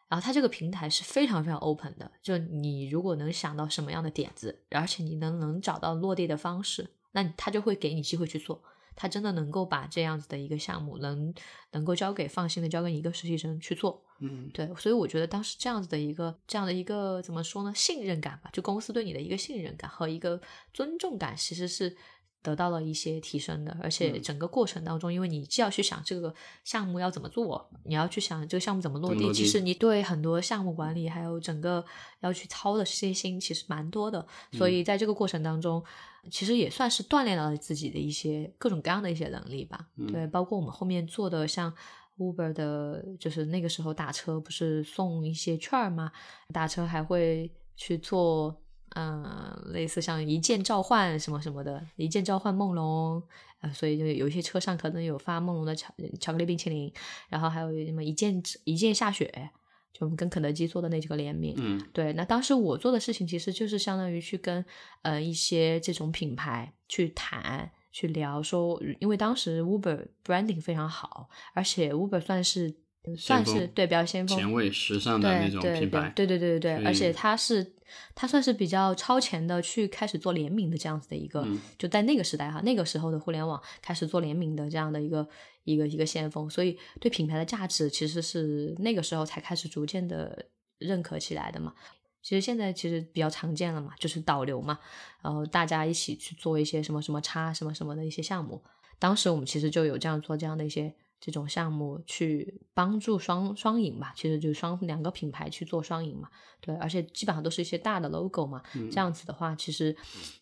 [0.08, 8.62] 然后它这个平台是非常非常 open 的，就你如果能想到什么样的点子，而且你能能找到落地的方式，那他就会给你机会去做。
[8.98, 11.34] 他真的能够把这样子的一个项目能
[11.72, 20.40] 能够交给放心的交给一个实习生去做，嗯对，所以我觉得当时这样子的一个这样的一个怎么说呢，信任感吧，就公司对你的一个信任感和一个
[20.74, 21.94] 尊重感，其实是
[22.42, 23.78] 得到了一些提升的。
[23.82, 31.84] 而且嗯整个过程当中，因为你既要去想这个项目要怎么做，你要去想这个项目怎么落地，其实你对很多项目管理还有整个
[32.22, 34.26] 要去操的这些心，其实蛮多的。
[34.54, 35.84] 所嗯以在这个过程当中，
[36.32, 39.88] 其实也算是锻炼了自己的一些各种各样的一些能力吧。
[39.98, 41.74] 嗯对，包括我们后面做的像
[42.18, 46.12] Uber 的，就是那个时候打车不是送一些券儿吗？
[46.54, 48.62] 打车还会去做，
[48.96, 53.22] 嗯、类似像一键召唤什么什么的，一键召唤梦龙。
[53.62, 56.94] 呃，所以就有一些车上可能有发梦龙的巧巧克力冰淇淋，
[57.30, 59.50] 然后还有什么一键一键下雪，
[59.98, 61.82] 就我们跟肯德基做的那几个联名，嗯。
[61.94, 64.64] 对，那当时我做的事情其实就是相当于去跟
[65.04, 72.76] 呃一些这种品牌去谈、去聊说，因为当时 Uber branding 非常好，而且 Uber 算是
[73.18, 75.22] 算是对比较先锋、前卫时尚。
[75.22, 77.74] 的那种品牌，对对对对对，而且它是
[78.14, 81.58] 它算是比较超前的去开始做联名的这样子的一个，嗯。
[81.78, 85.26] 就在那个时代哈，那个时候的互联网开始做联名的这样的一个
[85.66, 90.46] 一个一个先锋，所以对品牌的价值其实是那个时候才开始逐渐的
[90.78, 91.74] 认可起来的嘛。
[92.22, 94.80] 其实现在其实比较常见了嘛，就是导流嘛，
[95.22, 98.64] 然后大家一起去做一些什么什么叉什么什么的一些项目。
[98.98, 106.30] 当时我们其实就有这样做这样的一些这种项目，去帮助双双赢吧，其实就是双两个品牌去做双赢嘛。
[106.62, 108.64] 对，而且基本上都是一些大的 logo 嘛。
[108.74, 109.96] 嗯这样子的话，其实，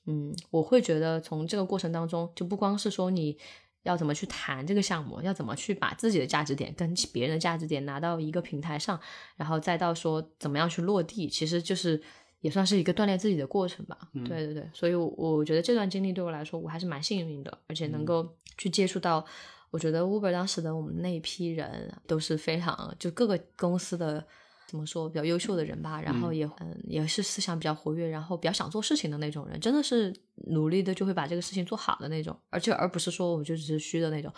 [0.05, 3.37] 嗯，我会觉得从这个过程当中，就不光是说你
[3.83, 8.99] 要怎么去谈这个项目，要怎么去把自己的价值点跟别人的价值点拿到一个平台上，
[9.35, 12.01] 然后再到说怎么样去落地，其实就是
[12.41, 13.97] 也算是一个锻炼自己的过程吧。
[14.13, 19.25] 嗯对对对，所以我我觉得这段经历对我来说，我还是蛮幸运的，而且能够去接触到。
[19.69, 24.23] 我觉得 Uber 当时的我们那一批人都是非常就各个公司的
[24.73, 30.11] 怎么说比较优秀的人吧，然后也嗯也是思想比较活跃，然后比较想做事情的那种人，真的是
[30.47, 34.33] 努力的就会把这个事情做好的那种，而且而不是说我们就只是虚的那种，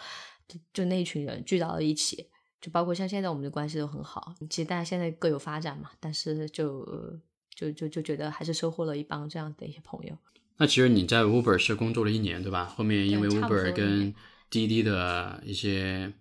[0.45, 2.27] 就就那一群人聚到了一起，
[2.59, 6.85] 就包括像现在我们的关系都很好，其实大家现在各有发展嘛，但是就
[7.55, 10.17] 就就就觉得还是收获了一帮这样的一些朋友。
[10.57, 12.65] 那其实你在 Uber 是工作了一年，对吧？
[12.65, 14.13] 后面因为 Uber 跟
[14.49, 16.11] 滴滴的一些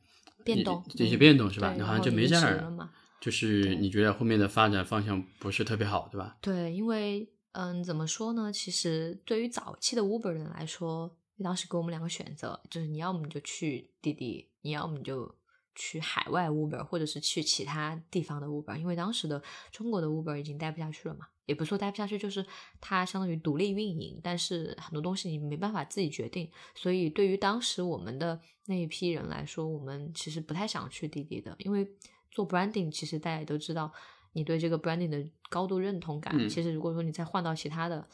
[0.45, 1.75] 变动这些嗯变动是吧？
[1.77, 2.93] 然后就没在那儿了嘛
[3.25, 6.37] 就是你觉得后面的发展方向不是特别好，对吧？
[6.43, 8.53] 对，因为嗯，怎么说呢？
[8.53, 15.35] 其实对于早期的 Uber 人来说，当时给我们两个选择，就是你要么你就去滴滴，你要么你就
[15.75, 18.77] 去海外 Uber，或者是去其他地方的 Uber。
[18.77, 22.45] 因为当时的中国的 Uber 已经待不下去了嘛，也不是说待不下去，就是
[22.79, 26.51] 它相当于独立运营，但是很多东西你没办法自己决定。
[26.75, 31.89] 所以对于当时我们的那一批人来说，我们其实不太想去滴滴的，因为
[32.35, 33.91] 做 branding，其实大家也都知道。
[34.37, 38.05] 你对这个 branding 的高度认同感，嗯其实如果说你再换到其他的，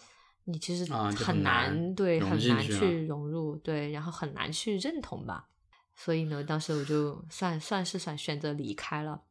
[0.45, 5.49] 你其实很很难对，很难去融入，对，然后很难去认同吧。
[5.97, 9.23] 所以呢，当时我就算算是算选择离开了。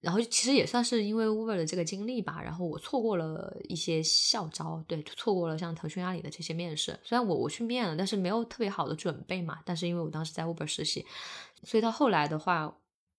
[0.00, 6.96] 然后其实也算是因为 Uber 的这个经历吧，然后我错过了一些校招，对，错过了像腾讯、阿里的这些面试。
[7.02, 9.58] 虽然我我去面了，但是没有特别好的准备嘛。
[9.64, 11.04] 但是因为我当时在 Uber 实习，
[11.64, 12.76] 所以到后来的话，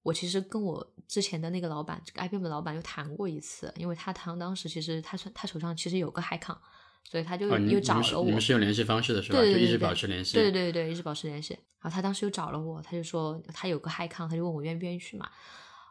[0.07, 6.55] 我其实跟我之前的那个老板，这个 IBM 的老板又谈过一次，因为他谈当时其实他算他手上其实有个 HiCon，
[7.03, 8.23] 所以他就又找了我。
[8.23, 9.37] 你们是有联系方式的是吧？
[9.37, 10.35] 对对对就一直保持联系。
[10.35, 11.53] 对对对对，一直保持联系。
[11.81, 15.29] 然后他当时又找了我，他就说他有个 HiCon，他就问我愿不愿意去嘛。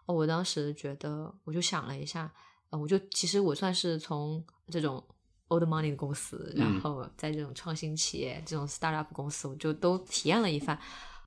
[0.07, 2.33] 哦，我当时觉得，我就想了一下，
[2.71, 5.05] 呃，我就其实我算是从这种
[5.49, 10.81] old money 的公司，然嗯后在这种创新企业、这种 startup 公司，我就都体验了一番。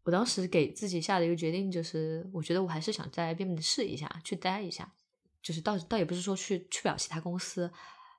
[0.10, 4.92] 我当时给自己下的一个决定就是，我觉得我还是想在 IBM 试一下，去待一下。
[5.40, 7.72] 就是倒倒也不是说去去不了其他公司，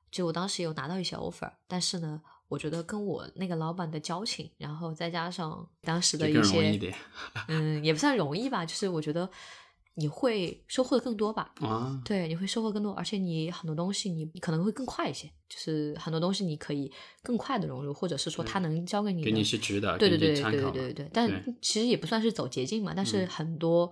[0.09, 6.95] 就我当时有拿到一些 offer，但是呢，我觉得跟我那个老板的交情，然后再加上当时的一些，一
[7.49, 9.29] 嗯，也不算容易吧，就是我觉得
[9.95, 11.53] 你会收获的更多吧。
[11.61, 12.01] 啊。
[12.05, 16.91] 对，你会收获更多，而且你很多东西你你可能会更快一些，就是很多东西你可以
[17.23, 23.91] 更快的融入，或者是说他能教给你的，给你是值得，对给对对对对对对，但对其实也不算是走捷径嘛，但是嗯很多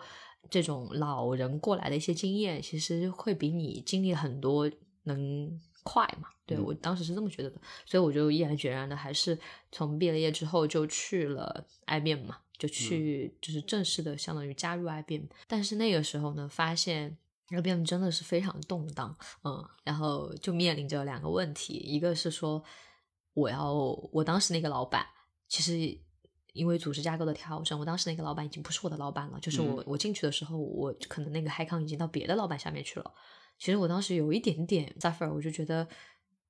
[0.51, 4.70] 这种老人过来的一些经验，其实会比你经历很多
[5.05, 6.28] 能快嘛。
[6.46, 9.38] 对嗯我当时是这么觉得的，所以我就毅然决然的还是
[9.70, 17.17] 从毕了业之后就去了 IBM 嘛，就嗯去就是正式的相当于加入 IBM，但是那个时候呢，发现
[17.51, 22.63] IBM 真的是非常动荡，嗯，然后就面临着两个问题，一个是说
[23.35, 23.73] 我要
[24.13, 25.07] 我当时那个老板
[25.49, 25.99] 其实。
[26.55, 29.39] 因为组织架构的调整，我当时那个老板已经不是我的老板了。
[29.41, 33.15] 就是我、嗯我进去的时候，我可能那个 HiCon 已经到别的老板下面去了。
[33.59, 35.87] 其实我当时有一点点 suffer，我就觉得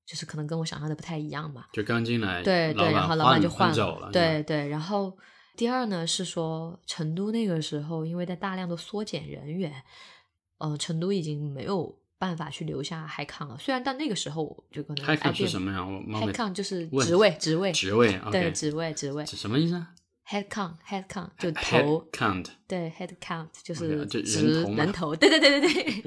[0.06, 1.66] 就是可能跟我想象的不太一样嘛。
[1.74, 5.14] 就刚进来，对对，然后老板板就换走了，对对，然后
[5.58, 9.82] 第二呢是说成都那个时候，因为在大量的缩减人员，
[10.58, 13.58] 呃，成都已经没有办法去留下 HiCon 了。
[13.58, 15.84] 虽然到那个时候就可能 HiCon 是 IBM 什么呀？
[15.84, 19.88] 我冒昧 HiCon 就是职位职位职位对职位职位什么意思啊
[20.28, 26.02] headcount headcount 就头 count 对 head count 就是就人职头对对对对对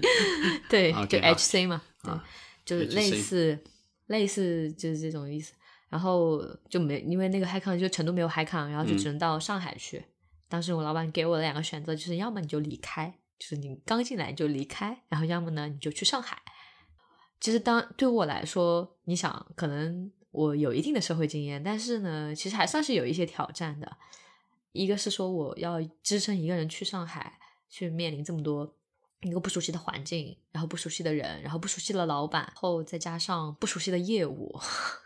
[0.94, 2.24] 对就 HC 嘛，对啊，
[2.64, 3.60] 就是类似
[4.08, 5.54] 类似就是这种意思。
[5.92, 10.04] 然后就没因为那个 HiCon 就成都没有 HiCon，然后就嗯只能到上海去。
[10.48, 16.42] 当时我老板给我的两个选择就是，要么你就离开，就是你刚进来你就离开，然后要么呢你就去上海。
[17.42, 23.98] 其实当对我来说，你想可能我有一定的社会经验，但是呢，其实还算是有一些挑战的。
[24.72, 27.38] 一个是说我要支撑一个人去上海，
[27.70, 28.74] 去面临这么多
[29.22, 34.58] 一个不熟悉的环境，然后不熟悉的人，然后不熟悉的老板，后再加上不熟悉的业务，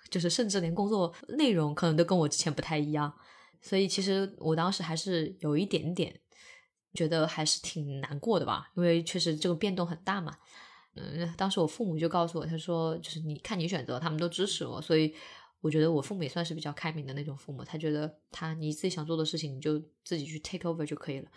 [0.10, 3.14] 就是甚至连工作内容可能都跟我之前不太一样。
[3.62, 6.20] 所以其实我当时还是有一点点
[6.94, 10.38] 觉得还是挺难过的吧，因为确实这个变动很大嘛。
[10.96, 15.14] 嗯，当时我父母就告诉我，他说就是你看你选择，他们都支持我，所以
[15.60, 21.30] 我觉得我父母也算是比较开明的那种父母，他觉得他你自己想做的事情你就自己去 take over 就可以了。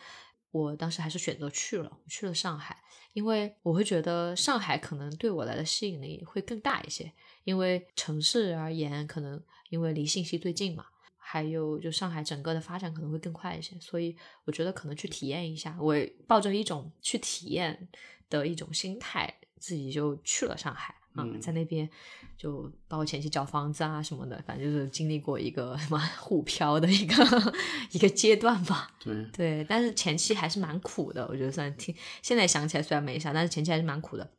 [0.51, 2.76] 我当时还是选择去了，去了上海，
[3.12, 7.12] 因为我会觉得上海可能对我来的吸引力会更大一些，
[7.44, 10.86] 因为城市而言，可能因为离信息最近嘛，
[11.16, 15.94] 还有就上海整个的发展可能会更快一些，所以我觉得可能去体验一下，我
[16.26, 17.88] 抱着一种去体验
[18.30, 20.94] 的一种心态，自己就去了上海。
[21.15, 21.89] 啊、嗯在那边
[22.37, 27.53] 就包括前期找房子啊什么的，反正就是经历过一个什么沪漂的一个
[27.93, 28.91] 一个阶段吧。
[29.03, 31.95] 对，对，但是前期还是蛮苦的，我觉得算挺。
[32.23, 34.31] 现在想起来虽然没啥，但是前期还是蛮苦的，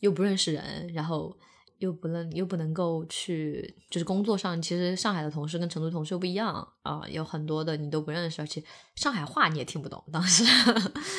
[0.00, 1.36] 又不认识人，然后
[1.84, 8.62] 又不能又不能够去，就是工作上，其实上海的同事跟成都同事又不一样啊、有很多的你都不认识，而且
[8.96, 10.02] 上海话你也听不懂。
[10.12, 10.44] 当时，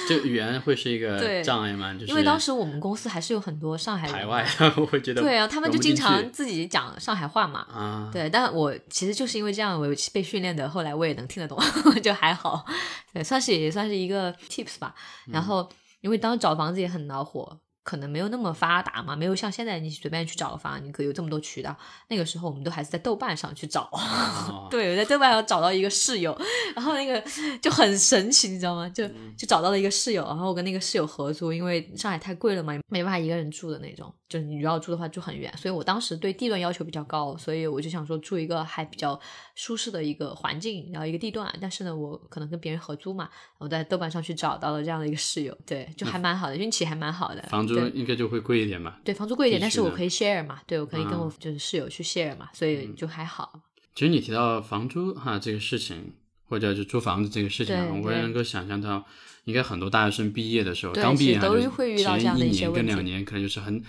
[0.10, 1.94] 就语言会是一个 障碍吗？
[1.94, 7.60] 就是因为当时我们公司还是有很多上海人排外嘛，我 会觉得对啊，他们就经常自己讲上海话嘛。
[7.72, 11.58] 啊，对，但我其实就是因为这样，我被训练的，后来我也能听得懂，
[12.02, 12.66] 就还好。
[13.14, 14.94] 对，算是也算是一个 tips 吧。
[15.28, 15.68] 然后，
[16.02, 21.78] 因为当时找房子也很恼火，可能没有那么发达嘛，没有像现在你随便去找个房，你可以有这么多渠道。
[22.08, 23.88] 那个时候我们都还是在豆瓣上去找。
[23.92, 26.36] 哦 对，我在豆瓣上找到一个室友，
[26.76, 27.24] 然后那个
[27.62, 28.90] 就很神奇，你知道吗？
[28.90, 29.08] 就
[29.38, 39.20] 就找到了一个室友，然后我跟那个室友合租，因为上海太贵了嘛，没办法一个人住的那种，就是你要住的话住很远，所以我当时对地段要求比较高，所以我就想说住一个还比较
[39.54, 48.98] 舒适的一个环境，然后一个地段，但是呢，我可能跟别人合租嘛，我在豆瓣上去找到了这样的一个室友，对，就还蛮好的，运气还蛮好的，房租应该就会贵一点嘛？
[49.04, 53.62] 对房租贵一点，但是我可以 share 嘛，对我可以跟啊我就是室友去 share 嘛，所以就还好。
[53.94, 56.14] 其实你提到房租哈这个事情，
[56.50, 59.06] 或者是租房子这个事情我也能够想象到，
[59.46, 63.82] 应该很多大学生毕业的时候，刚毕业其实都还是会遇到这样的前一年一些问题跟两年，可能就是很，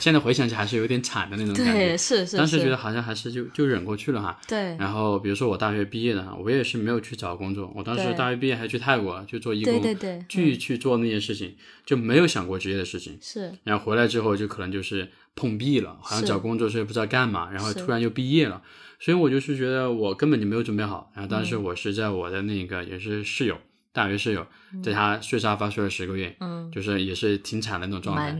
[0.00, 1.96] 现在回想起来还是有点惨的那种感觉对，。
[1.96, 4.40] 是是是，当时觉得好像还是就就忍过去了哈。
[4.48, 11.54] 对然后比如说我大学毕业的哈，我也是没有去找工作，我当时大学毕业还去泰国去做义工，对对对，去嗯去做那些事情，
[11.84, 13.18] 就没有想过职业的事情。
[13.20, 18.62] 是然后回来之后就可能就是碰壁了，好像找工作是不知道干嘛，然后突然就毕业了，
[18.98, 21.12] 所以我就是觉得我根本就没有准备好。
[21.14, 23.58] 然后当时嗯我是在我的那个也是室友，
[23.92, 24.46] 大学室友，
[24.82, 28.36] 在他睡沙发睡了十个月，嗯，就是也是挺惨的那种状态。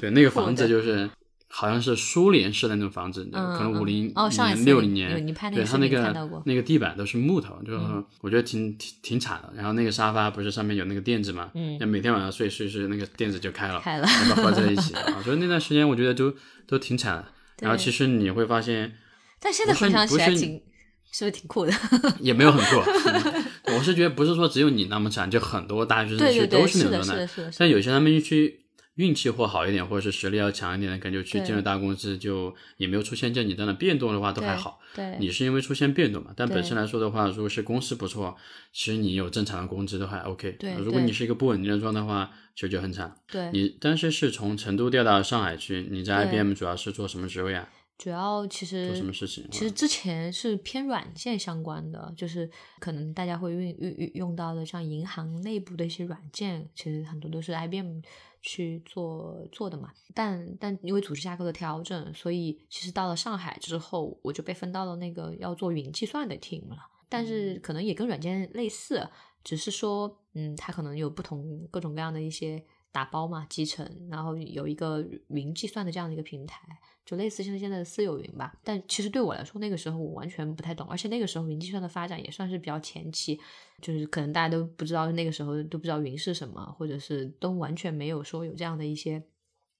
[0.00, 1.08] 对，那个 房子就是
[1.48, 7.72] 好像是苏联式的那种房子，嗯可能五零年、六你零年，对他那个那个地板都是木头，就
[8.20, 9.52] 我觉得挺挺挺惨的。
[9.56, 15.22] 然后那个沙发不是上面有那个垫子嘛，嗯那每天晚上睡睡睡那个垫子就开了，开了，然后合在一起 啊。
[15.24, 16.34] 所以那段时间我觉得都
[16.66, 17.24] 都挺惨的。
[17.60, 18.96] 然后其实你会发现
[19.40, 20.60] 但现在回想起不是来挺，
[21.12, 21.72] 是不是挺酷的？
[22.20, 22.90] 也没有很酷。
[23.68, 28.64] 嗯我是觉得不是说只有你那么惨，就很多大学生其实都是，那种状态但有些他们去
[28.96, 34.80] 运气或好一点，或者是实力要强一点的，感觉去进了大公司就也没有出现像你这样的变动的话，都还好。
[34.94, 36.32] 对，你是因为出现变动嘛？
[36.34, 38.36] 但本身来说的话，如果是公司不错，
[38.72, 40.56] 其实你有正常的工资都还 OK。
[40.58, 43.14] 对如果你是一个不稳定的状态的话，其实就很惨。
[43.30, 47.68] 对，你当时是从成都调到上海去，你在 IBM 主要是做什么职位啊？
[47.98, 49.44] 主要其实做什么事情？
[49.50, 58.00] 其实之前是偏软件相关的，就是可能大家会运运运用到的，像银行内部的一些软件，其实很多都是 IBM
[58.40, 59.92] 去做做的嘛。
[60.14, 66.76] 但但因为组织架构的调整，所以其实到了上海之后，我就被分到了那个要做云计算的 team 了。
[67.08, 69.08] 但是可能也跟软件类似，
[69.42, 76.60] 只是说，嗯，它可能有不同各种各样的一些打包嘛，集成，然后有一个云计算的这样的一个平台。
[77.08, 83.40] 就类似像现在的私有云吧，但其实对我来说，那个时候我完全不太懂，而且那个时候云计算的发展也算是比较前期，
[83.80, 89.22] 就是可能大家都不知道那个时候都不知道云是什么，或者是都完全没有说有这样的一些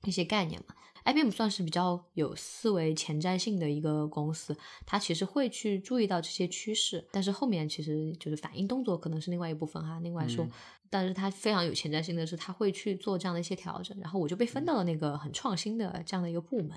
[0.04, 0.74] 一些概念嘛。
[1.04, 4.56] IBM 算是比较有思维前瞻性的一个公司，
[4.86, 10.00] 它其实会去注意到这些趋势，但是后面其实就是反应动作可能是另外一部分哈。
[10.02, 10.50] 另外说，嗯
[10.90, 16.70] 但是它非常有前瞻性的是，它会去做这样的一些调整，然后我就被分到了那个很创新的这样的一个部门。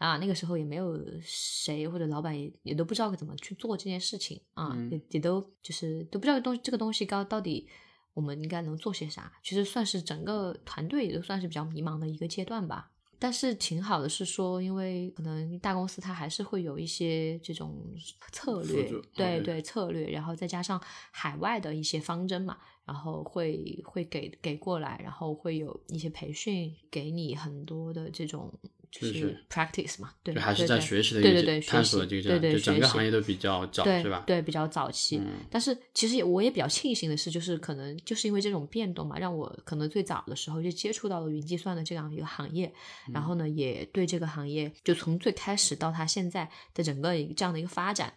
[0.00, 7.68] 啊，那个时候也没有谁或者老板也也都不知道怎么去做这件事情啊，嗯也也都就是都不知道东这个东西高到底
[8.14, 9.30] 我们应该能做些啥。
[9.42, 12.90] 其实算是整个团队也都算是比较迷茫的一个阶段吧。
[13.18, 17.94] 但是挺好的是说，因为可能大公司它还是会有一些这种
[18.32, 20.80] 策略，对对策略，然后再加上
[21.10, 28.50] 海外的一些方针嘛，然后会会给给过来，然后会有一些培训，给你很多的这种
[28.90, 34.24] 就是是 practice 嘛，对，就还是在学习的对一对探索的这个阶段，对对就整个行业都比较早，对是吧？
[34.26, 35.18] 对，比较早期。
[35.18, 42.66] 嗯但是其实也我也比较庆幸的是，就是可能就是因为这种变动嘛，让我可能最早的时候就接触到了云计算的这样一个行业，
[43.06, 48.12] 嗯然后呢，也对这个行业就从最开始到它现在的整个这样的一个发展，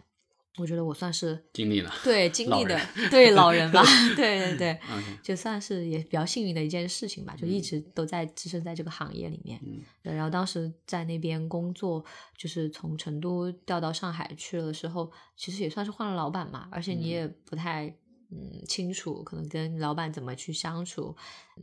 [0.56, 1.92] 我觉得我算是经历了。
[2.04, 2.80] 对经历的
[3.10, 3.82] 对老人吧，
[4.14, 4.78] 对对对。
[5.22, 9.60] 就算是也比较幸运的一件事情吧，就一直都在置身在这个行业里面。
[9.64, 12.04] 嗯对，然后当时在那边工作，
[12.36, 17.92] 就是从成都调到上海去了的时候，其实也算是换了老板嘛，而且你也不太
[18.30, 21.14] 嗯清楚，可能跟老板怎么去相处，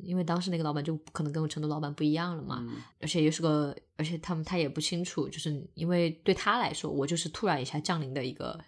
[0.04, 2.78] 因为当时那个老板就可能跟我成都老板不一样了嘛，嗯。
[3.00, 8.60] 而且又是个，而且他们他也不清楚，就是因为对他来说，我就是突然一下降临的一个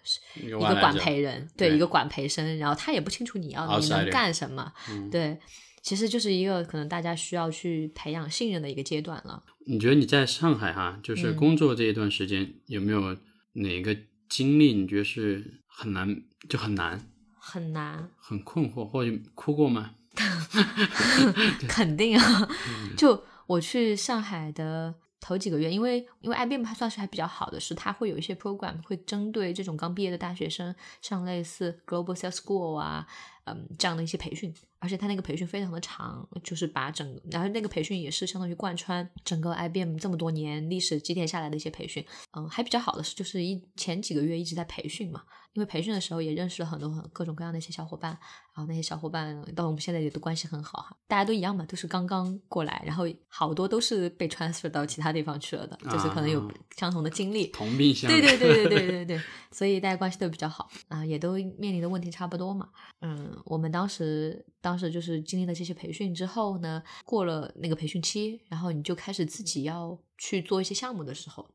[0.42, 5.08] 一个管培人，对对一个管培生，然后他也不清楚你要你能干什么，嗯。
[5.10, 5.38] 对，
[5.82, 9.42] 其实就是一个可能大家需要去培养信任的一个阶段了。
[9.66, 11.36] 你觉得你在上海哈，就是嗯。
[11.36, 13.16] 工作这一段时间，有没有
[13.54, 13.96] 哪个
[14.28, 17.00] 经历你觉得是很难，就很难、
[17.46, 19.90] 很难，很困惑，或者哭过吗？
[21.68, 22.48] 肯定啊！
[22.68, 33.06] 嗯就我去上海的头几个月，因为因为 IBM 它算是还比较好的是，它会有一些 program 会针对这种刚毕业的大学生上类似 Global Sales School 啊，
[33.44, 42.04] 嗯这样的一些培训，而且他那个培训非常的长，就是把整然后那个培训也是相当于贯穿整个 IBM 这么多年历史积淀下来的一些培训，
[42.36, 45.22] 嗯，还比较好的是就是一前几个月一直在培训嘛，
[45.52, 48.12] 因为培训的时候也认识了很多很各种各样的一些小伙伴，
[48.54, 57.48] 然后那些小伙伴到我们现在也都关系很好哈，大家都一样嘛，都是刚刚过来，然后好多都是被 transfer 到其他地方去了的，就是可能有啊相同的经历。
[57.48, 58.38] 同病相对怜。
[58.38, 62.68] 对对对 对对对，所以大家关系都比较好啊，也都面临的问题差不多嘛。
[63.00, 71.48] 嗯，我们当时当时就是经历了这些培训之后呢，过了那个培训期，然后你就开始自己要去做一些项目的时候，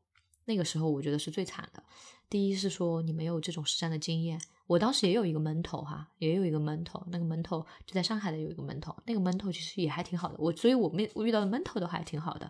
[0.44, 1.82] 那个时候我觉得是最惨的。
[2.28, 12.48] 第一是说你没有这种实战的经验，我当时也有一个门头哈，也有一个门头，那个门头就在上海的有一个门头，那个门头其实也还挺好的，我所以我没我遇到的门头都还挺好的，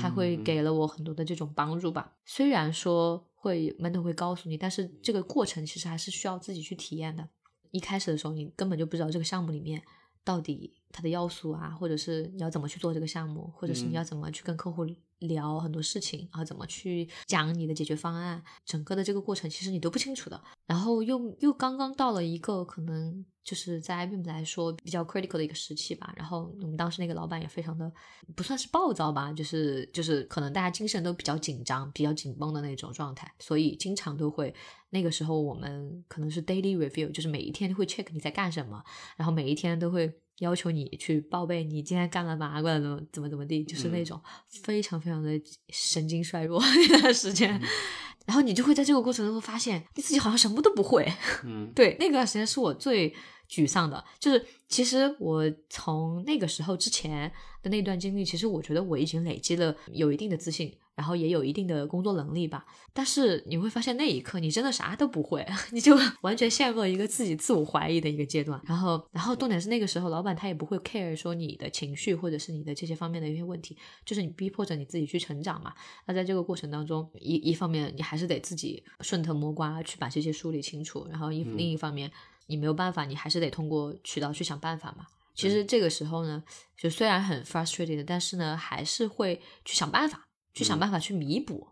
[0.00, 2.12] 他会给了我很多的这种帮助吧。
[2.24, 7.28] 虽然说会门头会告诉你，但是这个过程其实还是需要自己去体验的。
[7.70, 9.82] 一开始的时候，你根本就不知道这个项目里面
[10.24, 14.86] 到底它的要素啊，或者是你要怎么去做这个项目，或者是你要怎么去跟客户。
[15.20, 20.42] 聊很多事情，然后怎么去讲你的解决方案，整个的这个过程其实你都不清楚的。
[20.64, 26.12] 然后又又刚刚到了一个可能就是在 IBM 来说比较 critical 的一个时期吧。
[26.16, 27.92] 然后我们当时那个老板也非常的
[28.36, 34.54] 不算是暴躁吧，就是就是可能大家精神都比较紧张、比较紧绷的那种状态，所以经常都会
[34.90, 38.82] 那个时候我们可能是 daily review，就是每一天都会 check 你在干什么，
[39.16, 40.12] 然后每一天都会。
[40.40, 44.20] 要求你去报备你今天干了嘛，或者怎么怎么怎么地，就是那种
[44.62, 45.30] 非常非常的
[45.70, 46.60] 神经衰弱
[46.90, 47.50] 那段时间，
[48.26, 51.10] 然后你就会在这个过程中发现你自己好像什么都不会。
[51.44, 53.14] 嗯，对，那段时间是我最
[53.50, 57.30] 沮丧的，就是其实我从那个时候之前
[57.62, 60.72] 的那段经历，其实我觉得我已经累积了有一定的自信。
[60.96, 68.60] 然后也有一定的工作能力吧，但是你会发现那一刻你真的啥都不会， 你就 完全陷入了一个自己自我怀疑的一个阶段。
[68.66, 73.74] 然后，然后重点是那个时候老板他也不会 care 说你的情绪或者是你的这些方面的一些问题，
[74.04, 75.72] 就是你逼迫着你自己去成长嘛。
[76.06, 82.12] 那在这个过程当中，一一方面你还是得自己顺藤摸瓜去把这些梳理清楚，然后一另一方面
[82.50, 85.06] 你没有办法，你还是得通过渠道去想办法嘛。
[85.34, 86.42] 其实这个时候呢，
[86.76, 90.26] 就虽然很 frustrated，但是呢还是会去想办法。
[90.52, 91.64] 去想办法去弥补，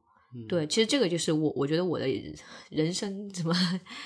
[0.49, 2.07] 对，其实这个就是我，我觉得我的
[2.71, 3.53] 人生怎么，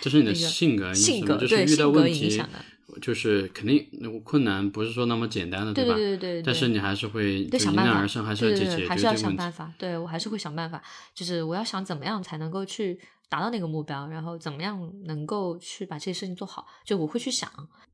[0.00, 3.86] 这是你的 性格，性格对性格影响的，就是肯定
[4.24, 5.94] 困难不是说那么简单的，对吧？
[5.94, 6.42] 对对对。
[6.42, 9.70] 但是你还是会想办法还是要解决，还是要想办法。
[9.76, 10.82] 对我还是会想办法，
[11.14, 12.98] 就是我要想怎么样才能够去
[13.32, 17.50] 达到那个目标，然后怎么样能够去把这些事情做好，就我会去想，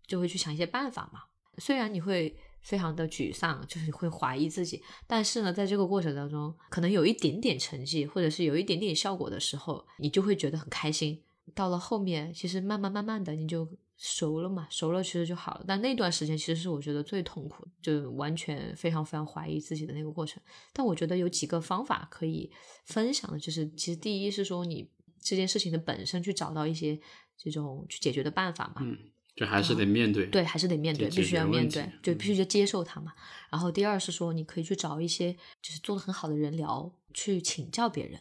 [0.06, 1.20] 就会去想一些办法嘛。
[1.58, 2.36] 虽然你会。
[2.60, 4.82] 非常的沮丧，就是会怀疑自己。
[5.06, 11.22] 但是呢，在这个过程当中，可能有一点点成绩，或者是有一点点效果的时候，你就会觉得很开心。
[11.54, 13.66] 到了后面，其实慢慢慢慢的，你就
[13.96, 15.64] 熟了嘛，熟了其实就好了。
[15.68, 20.42] 但那段时间其实是我觉得最痛苦，就完全非常非常怀疑自己的那个过程。
[20.72, 22.50] 但我觉得有几个方法可以
[22.86, 24.90] 分享的，就是其实第一是说你
[25.20, 26.98] 这件事情的本身去找到一些
[27.36, 28.82] 这种去解决的办法嘛。
[28.82, 28.96] 嗯
[29.36, 33.12] 就还是得面对，对，还是得面对，必须要面对，就必须就接受它嘛。
[33.48, 38.18] 然后第二是说，你可以去找一些就是做的很好的人聊，去请教别人，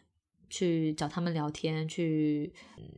[0.48, 2.54] 去找他们聊天，去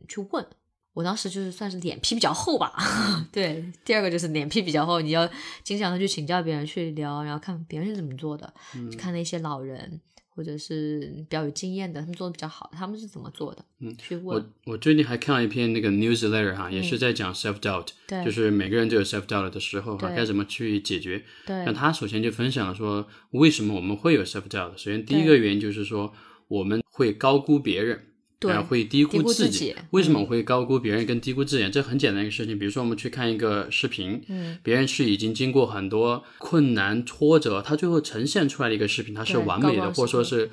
[0.06, 0.46] 去问。
[0.92, 2.76] 我当时就是算是脸皮比较厚吧，
[3.32, 3.72] 对。
[3.86, 5.26] 第二个就是脸皮比较厚，你要
[5.62, 8.52] 经常的去请教别人，去聊，然后看别人是怎么做的，
[8.98, 9.98] 看那些老人。
[10.40, 13.62] 或者是比较有经验的，他们做的比较好，他们是怎么做的？
[13.80, 14.24] 嗯，去问。
[14.38, 17.88] 我我最近还看了一篇那个 newsletter 哈，也是在讲 self doubt，
[18.24, 21.22] 就是每个人都有 self doubt 的时候哈，该怎么去解决？
[21.44, 21.62] 对。
[21.66, 24.70] 那他首先就分享了说，为什么我们会有 self doubt？
[24.78, 26.14] 首先第一个原因就是说，
[26.48, 28.06] 我们会高估别人。
[28.40, 29.76] 对，会低估自己。
[29.90, 31.68] 为什么我会高估别人跟低估自己？
[31.68, 32.58] 这很简单一个事情。
[32.58, 40.50] 比如说，我们去看一个视频，嗯，别人是已经经过很多困难挫折，他最后呈现出来的一个视频，它是完美的，或者说是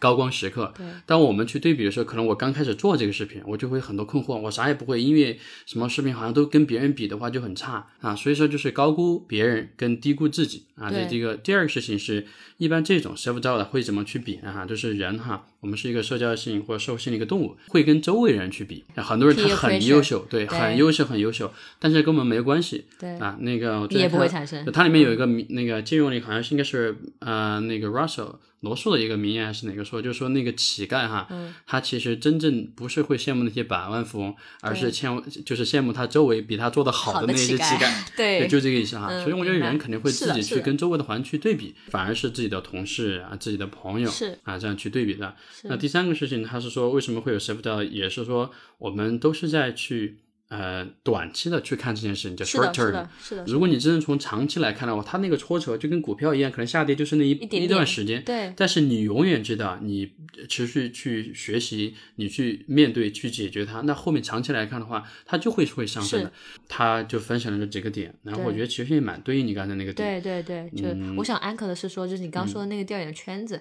[0.00, 0.74] 高光时刻。
[0.76, 0.84] 对。
[1.06, 8.16] 当我们去对比的时候，可能我刚开始做这个视频，我就会很多困惑，我啥也不会，因为什么视频好像都跟别人比的话就很差啊。
[8.16, 10.90] 所以说，就是高估别人跟低估自己啊。
[10.90, 12.26] 这这个第二个事情是，
[12.56, 14.52] 一般这种 self doubt 会怎么去比呢？
[14.52, 15.46] 哈，就是人哈。
[15.60, 18.84] 我们是一个社交性或者社会性的一个动物，会跟周围人去比。
[18.96, 22.86] 很多人他很优秀，对，很优秀，很优秀，但是跟我们没有关系。
[22.98, 24.64] 对啊，那个你也不会产生。
[24.72, 28.36] 它里面有一个那个借用里，好像是应该是呃那个 Russell。
[28.60, 30.02] 罗素的一个名言还是哪个说？
[30.02, 31.28] 就是说那个乞丐哈，
[31.66, 37.90] 他其实真正不是会羡慕那些百万富翁，而是羡慕就是羡慕他周围比他做的好的那些乞丐。
[38.16, 39.08] 对，就这个意思哈。
[39.22, 44.10] 所以我觉得人肯定会自己去跟周围的环境去对比，反而是自己的同事啊、自己的朋友
[44.42, 45.34] 啊这样去对比的。
[45.64, 50.18] 那第三个事情，他是说为什么会有 self doubt，也是说我们都是在去。
[50.48, 52.86] 呃，短期的去看这件事情叫 short term。
[52.86, 53.44] 是的，是的。
[53.46, 58.24] 如果你真正从长期来看的话，它那个挫折就跟股票一样，可能下跌就是那一一段时间。
[58.24, 58.52] 对。
[58.56, 60.10] 但是你永远知道，你
[60.48, 66.32] 持续去学习，你去面对，去解决它，那后面长期来看的话，它就会会上升的。
[66.66, 70.22] 他就分享了这几个点，然后我觉得其实也蛮对应你刚才那个点。
[70.22, 73.60] 对对对，就我想 anchor 的是说，就是你刚说的那个调研的圈子。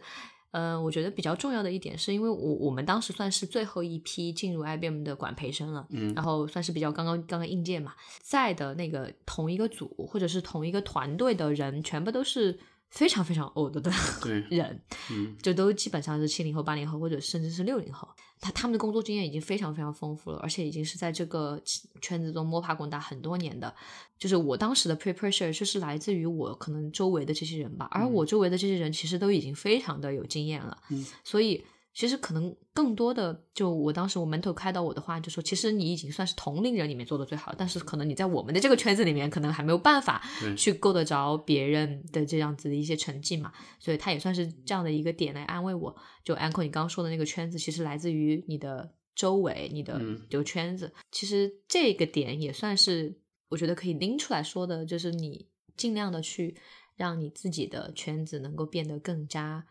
[0.52, 12.58] 呃，我觉得比较重要的一点是因为我我们当时算是最后一批进入 IBM 的管培生了，嗯，然后算是比较刚刚刚刚应届嘛，在的那个同一个组或者是同一个团队的人，全部都是
[12.90, 13.92] 非常非常 old 的
[14.22, 14.82] 对，人，
[15.12, 18.08] 嗯，就都基本上是七零后、八零后，或者甚至是六零后。
[18.40, 21.60] 他他们的工作经验已经非常非常丰富了，而且已经是在这个
[22.02, 23.74] 圈子中摸爬滚打很多年的。
[24.20, 31.64] 就是我当时的 pre pressure 就是来自于我可能周围的这些人吧，而我周围的这些人其实都已经非常的有经验了，嗯所以
[31.98, 45.96] 其实可能更多的，就我当时我门头开导我的话，就说其实你已经算是同龄人里面做的最好，但是可能你在我们的这个圈子里面，可能还没有办法对去够得着别人的这样子的一些成绩嘛，所以他也算是这样的一个点来安慰我。
[46.24, 53.20] 就 Uncle 你刚刚说的那个圈子，其实来自于你的周围，你的嗯这个圈子，其实这个点也算是
[53.50, 56.56] 我觉得可以拎出来说的，就是你尽量的去
[56.96, 59.66] 让你自己的圈子能够变得更加。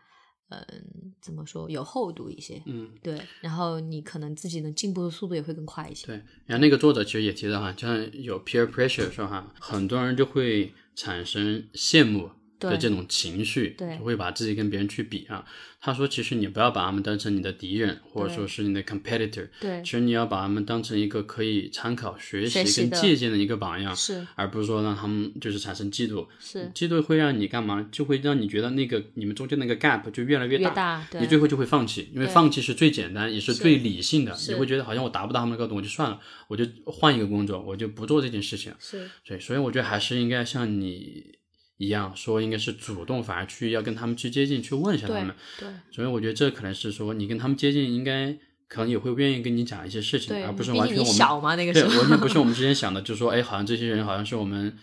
[0.49, 2.61] 嗯，怎么说有厚度一些？
[2.65, 6.07] 嗯，对，然后你可能自己的进步的速度也会更快一些。
[6.07, 6.15] 对。
[6.45, 12.29] 然后那个作者其实也提到哈，就像有 peer pressure 的时候哈，很多人就会产生羡慕
[12.59, 15.45] 的对这种情绪，就会把自己跟别人去比啊。
[15.79, 26.27] 他说，其实你不要把他们当成你的敌人，或者说是你的 competitor，对其，实你要把他们当成一个可以参考、学习跟借鉴的一个榜样，是而不是说让他们就是产生嫉妒。
[26.39, 27.87] 是嫉妒会让你干嘛？
[27.91, 34.35] 就会让你觉得那个你们中间那个 gap 就越来越越大，对，你最后就会放弃，因为放弃是最简单也是是最理性的。
[34.49, 38.73] 你会觉得好像我达不到他们的高度，我就算了，我就换一个工作，我就不做这件事情。
[38.79, 41.36] 是对，所以我觉得还是应该像你
[41.77, 45.33] 一样说，应该是主动，反而去要跟他们去接近，去问一下他们。
[45.59, 48.35] 对所以我觉得这可能是说你跟他们接近，应该
[48.67, 54.77] 可能也会愿意跟你讲一些事情，对，而不是完全我们小嘛，那个对，完全不是 我们之前想的，就是说，哎，好像这些人好像是我们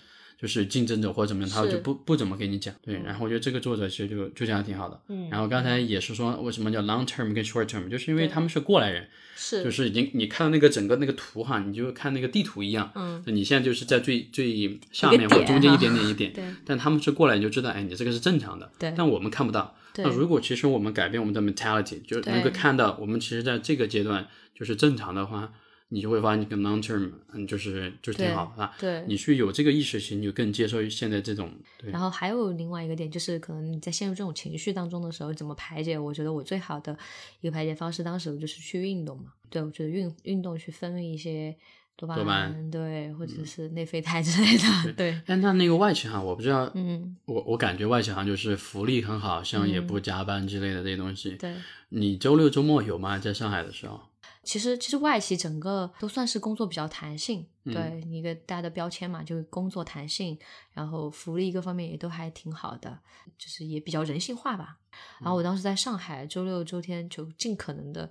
[0.45, 2.75] 就是竞争者或者怎么样，他就不不怎么跟你讲。
[2.83, 5.01] 对，然后我觉得这个作者其实就就讲的挺好的。
[5.09, 5.31] 嗯。
[5.31, 9.65] 然后刚才也是说，为什么叫 long term 跟 short term，就是因为他们是过来人，是。
[9.65, 16.45] 就是已经你看到那个整个那个图哈，你就看那个地图一样，嗯，你现在就是在最最下面或中间一点点一点，对。
[16.67, 18.93] 但他们是过来你就知道，哎，你这个是正常的，对。
[18.95, 19.75] 但我们看不到。
[19.97, 25.51] 那如果其实我们改变我们的 mentality，就能够看到我们其实在这个阶段就是正常的话，
[25.89, 28.75] 你就会发现你跟 long term，嗯，就是就是挺好的啊。
[28.81, 29.05] 对。
[29.07, 35.99] 你去有这个意识型，你就更接受现在这种对然后还有另外一个点，就是可能你在陷入这种情绪当中的时候，怎么排解？
[35.99, 36.97] 我觉得我最好的
[37.41, 39.33] 一个排解方式，当时就是去运动嘛。
[39.51, 41.55] 对，我觉得运运动去分泌一些
[41.97, 51.37] 多巴多巴胺，对，或者是内啡肽之类的，对，但他那个外企行，我不知道，嗯，我我感觉外企行就是福利很好，像也不加班之类的这些东西。
[51.37, 51.55] 对。
[51.91, 53.17] 你周六周末有吗？
[53.21, 54.01] 在上海的时候？
[54.45, 60.39] 其实其实外企整个都算是工作比较弹性，嗯对一个大家的标签嘛，就是工作弹性，
[60.73, 62.99] 然后福利各方面也都还挺好的，
[63.39, 64.79] 就是也比较人性化吧。
[65.21, 68.11] 然后我当时在上海，周六周天就尽可能的，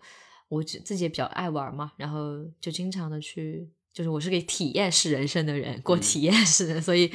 [0.50, 7.10] 我自自己也比较爱玩嘛，然后就经常的去，就是我是个体验式人生的人，过嗯体验式的，所以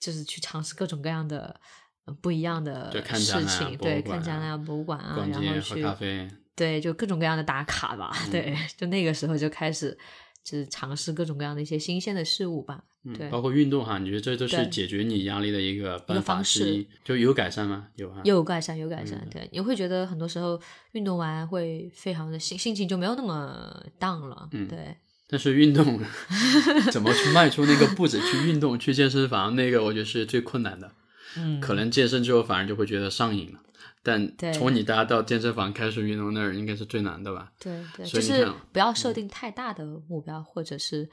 [0.00, 1.60] 就是去尝试各种各样的。
[2.06, 8.10] 呃不一样的事情，对，看展览啊、博物馆啊，然后去咖啡，对，就各种各样的打卡吧。
[8.24, 9.96] 嗯 对，就那个时候就开始
[10.42, 12.82] 就是尝试各种各样的一些新鲜的事物吧。
[13.16, 16.88] 对嗯，包括运动哈，你觉得这都是解决你压力的一个办法方之一？
[17.04, 17.86] 就有改善吗？
[17.94, 18.20] 有啊。
[18.24, 19.16] 有改善，有改善。
[19.22, 24.48] 嗯对，你会觉得很多时候运动完会非常的心心情就没有那么 down 了。
[24.50, 24.96] 嗯对，
[25.30, 26.00] 但是运动
[26.90, 30.90] 怎么去迈出那个步子去运动去健身房，那个我觉得是最困难的。
[31.36, 33.60] 嗯，可能健身之后反而就会觉得上瘾了，
[34.06, 37.52] 但从你大家到健身房开始运动那儿应该是最难的吧？
[37.58, 41.10] 对对，就是不要设定太大的目标，或者是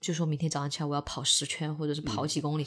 [0.00, 2.66] 就说明天早上起来我要跑十圈，或者是嗯跑几公里。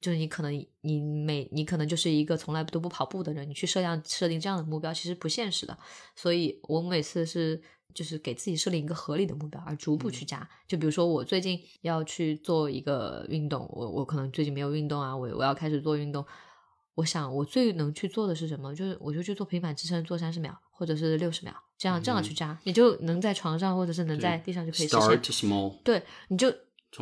[0.00, 5.76] 就是你可能你每你可能就是一个从来都不跑步的人，你去设定设定这样的目标其实不现实的。
[6.14, 7.60] 所以我每次是
[7.92, 10.48] 就是给自己设定一个合理的目标，而逐步去加。
[10.68, 16.24] 就比如说我最近要去做一个运动，我我可能最近没有运动啊，我我要开始做运动。
[16.98, 18.74] 我想我最能去做的是什么？
[18.74, 25.00] 就是我就去做平板支撑，做三十秒或者是六十秒，这样这样去加，你就能在床上或者是能在地上就可以实现。
[25.00, 26.52] Start small，对，你就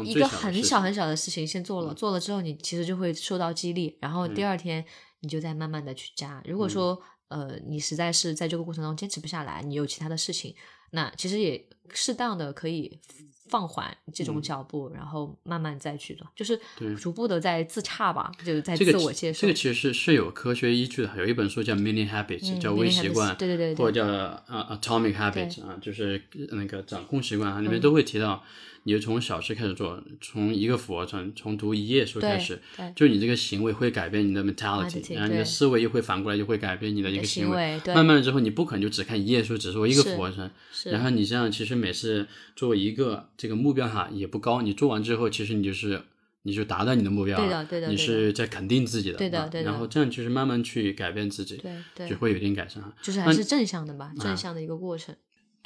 [0.04, 4.84] 一个很小很小的事情先做了，做了之后你其实就会受到激励，然后第二天
[5.20, 6.42] 你就再慢慢的去加。
[6.44, 10.54] 如果说、呃你实在是在这个过程中坚持不下来，你有其他的事情，
[10.90, 13.00] 那其实也适当的可以
[13.48, 16.58] 放缓这种脚步，然后慢慢再去做，就是
[16.96, 19.40] 逐步的在自洽吧，就是在自我接受。
[19.42, 23.84] 这个其实是是有科学依据的，有一本书叫《Mini Habits》，嗯叫微习惯，对对对对。
[23.84, 26.22] 或者叫呃 Atomic Habits 啊，就是
[26.52, 28.42] 那个掌控习惯啊，里面都会提到，
[28.86, 32.62] 你就从小事开始做，从一个俯卧撑，从读一页书开始，
[32.94, 40.48] 就你这个行为会改变你的 mentality，Mentality，然后你的思维又会反过来就会改变你的一个行为对慢慢的之后，你不可能就只看一页书，只做一个俯卧撑，
[40.84, 46.00] 然后你这样其实每次做一个这个目标哈也不高，你做完之后，其实你就是
[46.42, 52.94] 你就达到你的目标了，对的对的你是在肯定自己的，啊对的对的然后这样就是慢慢去改变自己，对对就，会有一定改善啊。
[53.02, 55.12] 就是还是正向的吧，正向的一个过程。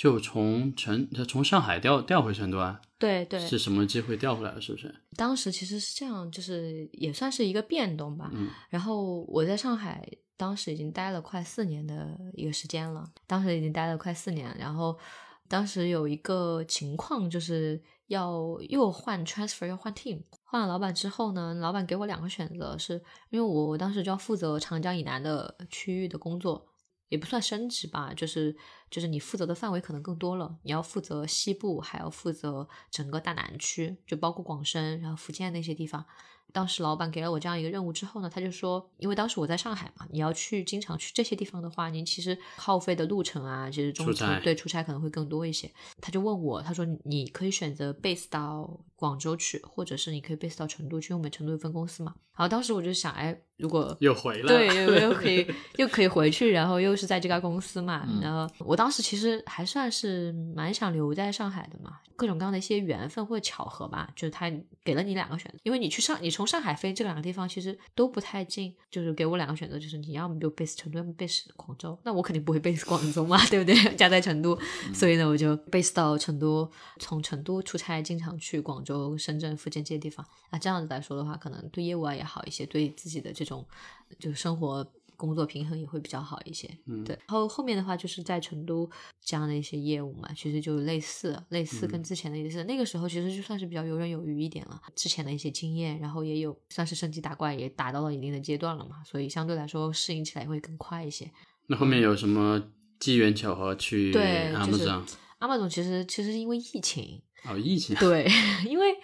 [0.01, 4.59] 就从成从上海调调回成都啊，对对，是什么机会调回来的？
[4.59, 4.95] 是不是？
[5.15, 8.31] 当时其实是这样，就是也算是一个变动吧。
[8.33, 10.03] 嗯然后我在上海
[10.39, 14.57] 当时已经待了快四年的一个时间了，当时已经待了快四年。
[14.59, 14.99] 然后
[15.47, 22.95] 当时有一个情况就是要又换 transfer 要换 team，换了老板之后呢，老板给我两个选择是，
[23.29, 26.67] 因为我我当时就要负责长江以南的区域的工作。
[27.11, 28.57] 也不算升职吧，就是
[28.91, 36.07] 就是你负责的范围可能更多了，你要负责西部，还要负责整个大南区，就包括广深，然后福建那些地方。
[36.53, 45.71] 当时老板给了我这样一个任务之后呢，他就说，因为当时我在上海嘛，你要去经常去这些地方的话，您其实耗费的路程啊，其实中途对出差可能会更多一些。
[46.01, 52.15] 他就问我，他说你可以选择 base 到广州去，或者是你可以 base 到成都去，因为我们成都有分公司嘛。
[52.37, 55.47] 然后当时我就想，哎，如果又回来了，对，又又可以
[55.77, 64.51] 又可以回去，然后又是在这家公司嘛，嗯然后我当时其实还算是蛮想留在上海的嘛，各种各样的一些缘分或者巧合吧，就是他
[64.83, 73.75] 给了你两个选择，因为你去上，你从从上海飞这两个地方其实都不太近，就是给我两个选择，就是你要么就 base 成都，要么 base 广州，那我肯定不会 base 广州嘛， 对不对？
[73.95, 74.59] 家在成都，
[74.95, 76.67] 所以呢，我就 base 到成都，
[76.99, 80.27] 从成都出差，经常去广州、深圳、福建这些地方。
[80.51, 83.67] 那这样子来说的话，可能对业务啊也好一些，对自己的这种
[84.19, 84.83] 就是生活
[85.21, 86.67] 工作平衡也会比较好一些。
[86.87, 87.15] 嗯对。
[87.29, 88.89] 然后后面的话就是在成都
[89.23, 92.65] 这样的一些业务嘛，其实就类似，类似跟之前的类似。
[92.65, 101.31] 那个时候其实就算是比较游刃有余一点了，之前的一些经验，然后也有算是升级打怪，也达到了一定的阶段了嘛，所以相对来说适应起来会更快一些。
[101.67, 102.63] 那后面有什么
[102.99, 105.03] 机缘巧合去对就是 Amazon？
[105.39, 108.29] 阿玛总其实其实因为疫情，哦，疫情， 对，
[108.67, 108.95] 因为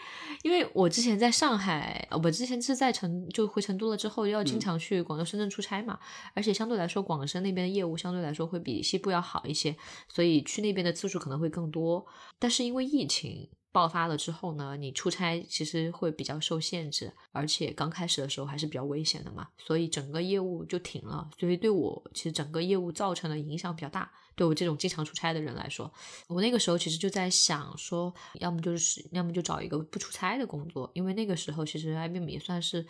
[0.43, 5.99] 因为我之前在上海，呃我之前是在成就回成都了之后，要经常去广州、深圳出差嘛，
[6.35, 9.77] 而且相对来说，广深那边的业务相对来说会比西部要好一些，
[10.09, 12.05] 所以去那边的次数可能会更多。
[12.39, 24.11] 但是因为疫情爆发了之后呢，你出差其实会比较受限制，而且刚开始的时候还是比较危险的嘛，所以整个业务就停了，所以对我其实整个业务造成的影响比较大。
[24.35, 25.91] 对我这种经常出差的人来说，
[26.27, 32.87] 我那个时候其实就在想说，要么就是要么就找一个不出差的工作，因为那个时候其实 IBM 也算是，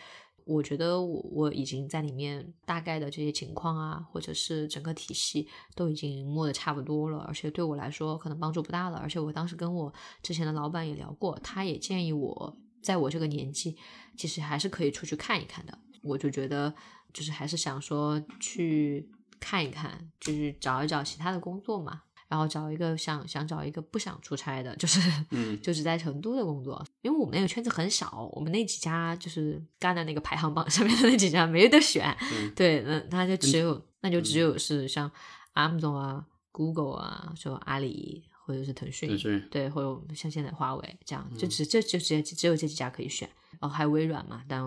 [0.47, 8.97] 我觉得我我已经在里面大概的这些情况啊，或者是整个体系都已经摸得差不多了，而且对我来说可能帮助不大了。
[8.99, 9.93] 而且我当时跟我
[10.23, 13.77] 之前的老板也聊过，他也建议我在我这个年纪，
[14.17, 15.77] 其实还是可以出去看一看的。
[16.01, 16.73] 我就觉得
[17.13, 22.03] 就是还是想说去看一看，就是找一找其他的工作嘛。
[22.29, 25.01] 然后找一个想想找一个不想出差的，就是
[25.31, 25.61] 嗯。
[25.63, 32.53] 就只在成都的工作，因为我们那个圈子很小，我们那几家就是干的那个排行榜 上面的那几家没得选，嗯。
[32.57, 35.11] 对，那那就只有那就只有是像
[35.55, 43.29] Amazon 啊、Google 啊，说阿里或者是腾讯，腾讯对，或者像现在华为这样，嗯就只就就只只有这几家可以选，
[43.59, 44.63] 哦，还有微软嘛，但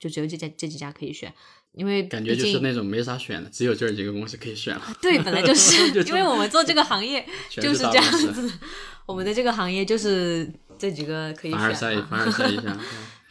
[0.00, 1.32] 就只有这家这几家可以选，
[1.72, 4.82] 因为嗯感觉就是那种没啥选的，只有这几个公司可以选了。
[5.00, 8.04] 对，本来就 是因为我们做这个行业 就是是这样
[8.34, 8.52] 子，
[9.06, 12.06] 我们的这个行业就是这几个可以凡尔赛，选嘛。
[12.10, 12.76] 凡尔赛一下，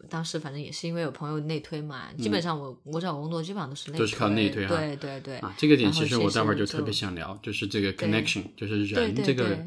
[0.10, 9.66] 当时反正也是因为有朋友内推嘛，基本上我我找工作基本上都是内推都是靠内推啊对对对，啊，这个点其实我待会儿就特别想聊，就是这个 connection，就是人这个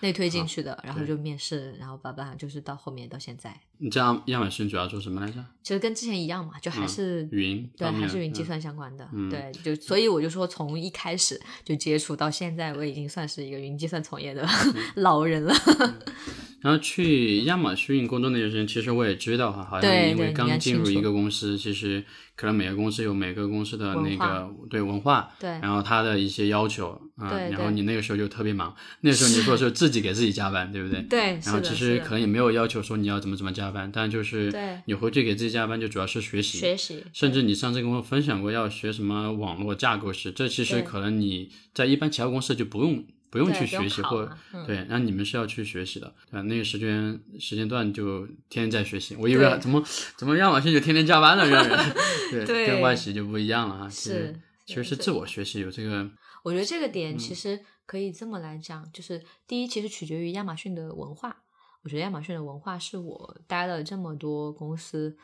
[0.00, 5.44] 内推进去的，然后就面试，然后叭叭就是到后面到现在，你这样亚马逊主要做什么来着？
[5.62, 14.42] 其实跟之前一样嘛，就还是嗯云对，还是云计嗯算相关的，嗯对，就所以我就说从一开始就接触到现在，我已经算是一个云计算从业的
[14.74, 15.54] 嗯老人了。
[16.62, 22.02] 然后去亚马逊工作那段时间，其实我也知道哈，好像因为刚进入一个公司，其实
[22.34, 31.02] 可能每个公司有每个公司的那个对文化，对然后他的一些要求啊，对然后你那个时候就特别忙，那时候你说 是自己给自己加班，对不对？
[31.02, 34.52] 对，然后其实可能也没有要求说你要怎么怎么加班，但就是
[34.86, 36.58] 你回去给自己加班，就主要是学习。
[36.58, 44.28] 学习，甚至你上次跟我分享过要学什么网络架构师，这其实可能你在一般其他公司就不用不用去学习或
[44.66, 46.42] 对，然后你们是要去学习的，对吧？
[46.42, 49.82] 那个时间时间段就天天在学习，我以为怎么
[50.16, 51.78] 怎么亚马逊就天天加班了，让人
[52.30, 56.08] 对对跟外企就不一样了啊，是其实是自我学习有这个
[56.42, 56.92] 我觉得这个嗯。
[56.92, 61.42] 点其实可以这么来讲，就是第一，其实取决于亚马逊的文化。
[61.82, 65.16] 我觉得亚马逊的文化是我待了这么多公司，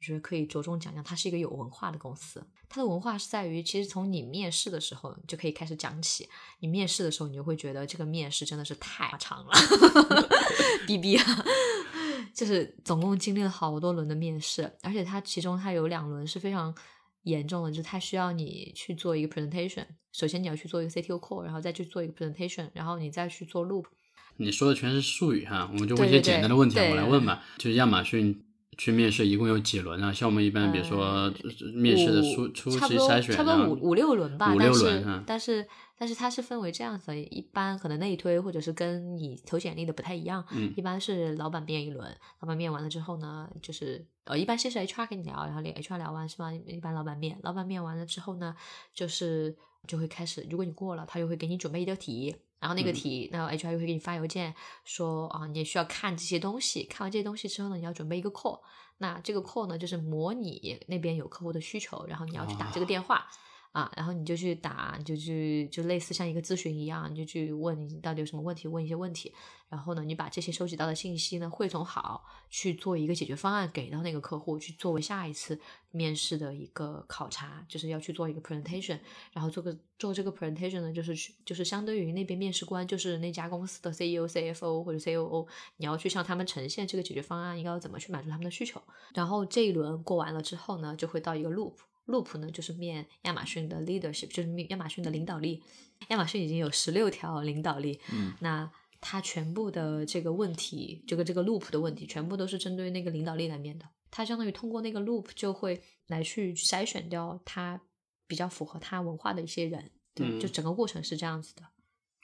[0.00, 2.42] 我觉得可以着重讲讲，它是一个有文化的公司。
[2.70, 6.26] 它的文化是在于，其实从你面试的时候就可以开始讲起。
[6.60, 9.52] 你面试的时候，你就会觉得这个面试真的是太长了，
[10.86, 11.44] 逼逼啊！
[12.32, 16.74] 就是总共经历了好多轮的面试，而且它其中它有两轮是非常
[17.24, 19.84] 严重的，就是它需要你去做一个 presentation。
[20.12, 23.84] 首先你要去做一个 CTO call，然后再去做一个 presentation，然后你再去做 loop。
[24.38, 27.44] 你说的全是术语哈，我们就问一些简单的问题，我来问吧。
[27.58, 28.42] 就是亚马逊
[28.78, 30.12] 去面试一共有几轮啊？
[30.12, 31.32] 像我们一般，比如说
[31.74, 34.54] 面试的初初期筛选，差不多五五六轮吧。
[34.54, 35.66] 五六轮，但是
[35.98, 40.44] 但是它是分为这样子，一般可能内推或者是跟你投简历的不太一样。
[40.52, 46.52] 嗯，一般是老板面一轮，老板面完了之后呢，就是呃，一般先是 HR 跟你聊，然后连 HR 聊完是吧？
[46.52, 48.54] 一般老板面，老板面完了之后呢，
[48.94, 49.54] 就是
[49.86, 52.34] 就会开始，如果你过了，他就会给你准备一道题。
[52.60, 54.54] 然后那个题，那 HR 又会给你发邮件
[54.84, 58.60] 说啊，你需要看这些东西，看完这些东西之后呢，你要准备一个 call。
[58.98, 63.26] 那这个 call 呢，就是模拟那边有客户的需求，然后你要去打这个电话。
[63.72, 69.32] 啊，然后你就去打，你就去就类似像一个咨询一样，你就去问你到底有什么问题，问一些问题。
[69.68, 75.56] 然后呢，你把这些收集到的信息呢汇总好，去做一个解决方案给到那个客户，去作为下一次
[75.92, 78.98] 面试的一个考察，就是要去做一个 presentation。
[79.32, 85.46] 然后做个做这个 presentation 呢，就是去就是相对于那边面试官，就是那家公司的 CEO、CFO 或者 COO，
[85.76, 88.82] 你要去向他们呈现这个解决方案应该要怎么去满足他们的需求。
[89.14, 91.74] 然后这一轮过完了之后呢，就会到一个 loop。
[92.10, 95.62] Loop 呢，就是面亚马逊的 leadership，就是面亚马逊的领导力。
[96.08, 103.86] 亚马逊已经有十六条领导力，嗯，那它全部的这个问题，这个这个 loop 的问题，全部都是针对那个领导力来面的。
[104.10, 107.80] 它相当于通过那个 loop 就会来去筛选掉他
[108.26, 111.62] 比较符合他文化的一些人，对，就整个过程是这样子的。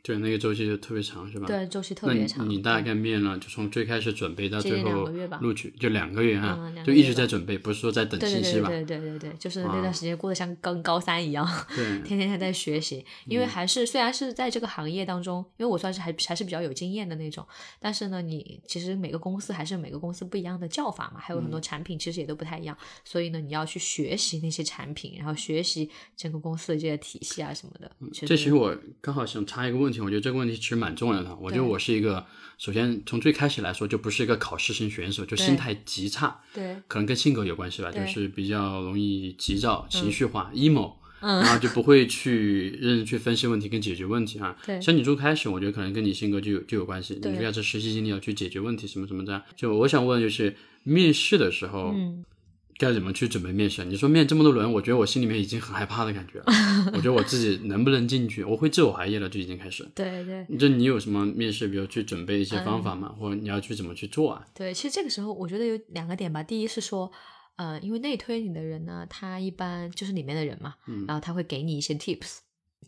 [0.07, 1.49] 对，那个周期就特别长，是吧？
[1.49, 2.49] 对，周期特别长。
[2.49, 5.07] 你大概面了，就从最开始准备到最后
[5.41, 8.69] 录取，就两个月哈，就一直在准备，不是说在等信息吧？
[8.69, 11.45] 对对对对对，就是那段时间过得像跟高三一样，
[11.75, 13.05] 对， 天天还在学习。
[13.25, 17.45] 因为还是虽然是在这个行业当中，因为我算是还还是比较有经验的那种，
[17.81, 27.91] 但是呢，你其实每个公司还是每个公司不一样的叫法嘛，还有很多产品其实也都不太一样，所以呢，你要去学习那些产品，然后学习整个公司的这些体系啊什么的。
[28.13, 30.77] 这其实我刚好想插一个问题，我觉得这个问题其实。
[30.77, 32.23] 蛮重要的，我觉得我是一个，
[32.59, 40.93] 首先从最开始来说就不是一个考试型选手，就心态极差，对，可能跟性格有关系吧，就是比较容易急躁、情绪化、emo，
[41.23, 44.55] 然后就不会去认真去分析问题跟解决问题啊。
[44.67, 49.43] 对，像你最开始，我觉得可能跟你性格就有就有关系，你要这实习经历要去解决问题什么什么的。
[49.57, 51.95] 就我想问，就是面试的时候。
[52.79, 53.85] 该怎么去准备面试？
[53.85, 56.45] 你说面这么多轮，我觉得我心里面已经很害怕的感觉了。
[56.93, 59.89] 我觉得我自己能不能进去，我会自我怀疑了，就已经开始。
[59.95, 60.59] 对对。
[60.59, 63.15] 就你有什么面试，比如去准备一些方法吗？
[63.19, 64.45] 或者你要去怎么去做啊？
[64.55, 66.43] 对，其实这个时候我觉得有两个点吧。
[66.43, 67.11] 第一是说，
[67.57, 70.75] 呃，因为内推你的人呢，他一般就是里面的人嘛，
[71.07, 72.39] 然后他会给你一些 tips。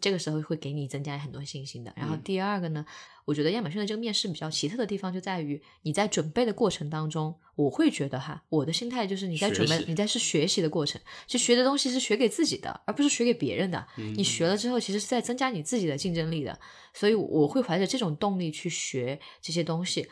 [0.01, 1.93] 这个时候会给你增加很多信心的。
[1.97, 2.85] 然后第二个呢，
[3.25, 13.87] 我觉得亚马逊的这个面试比较奇特的地方就在于你在准备的过程当中，我会觉得哈，我的心态就是你在准备，你在是学习的过程，就学的东西是学给自己的，而不是学给别人的。
[14.17, 16.59] 你学了之后，其实是在增加你自己的竞争力的。
[16.95, 20.09] 所以我会怀着这种动力去学这些东西。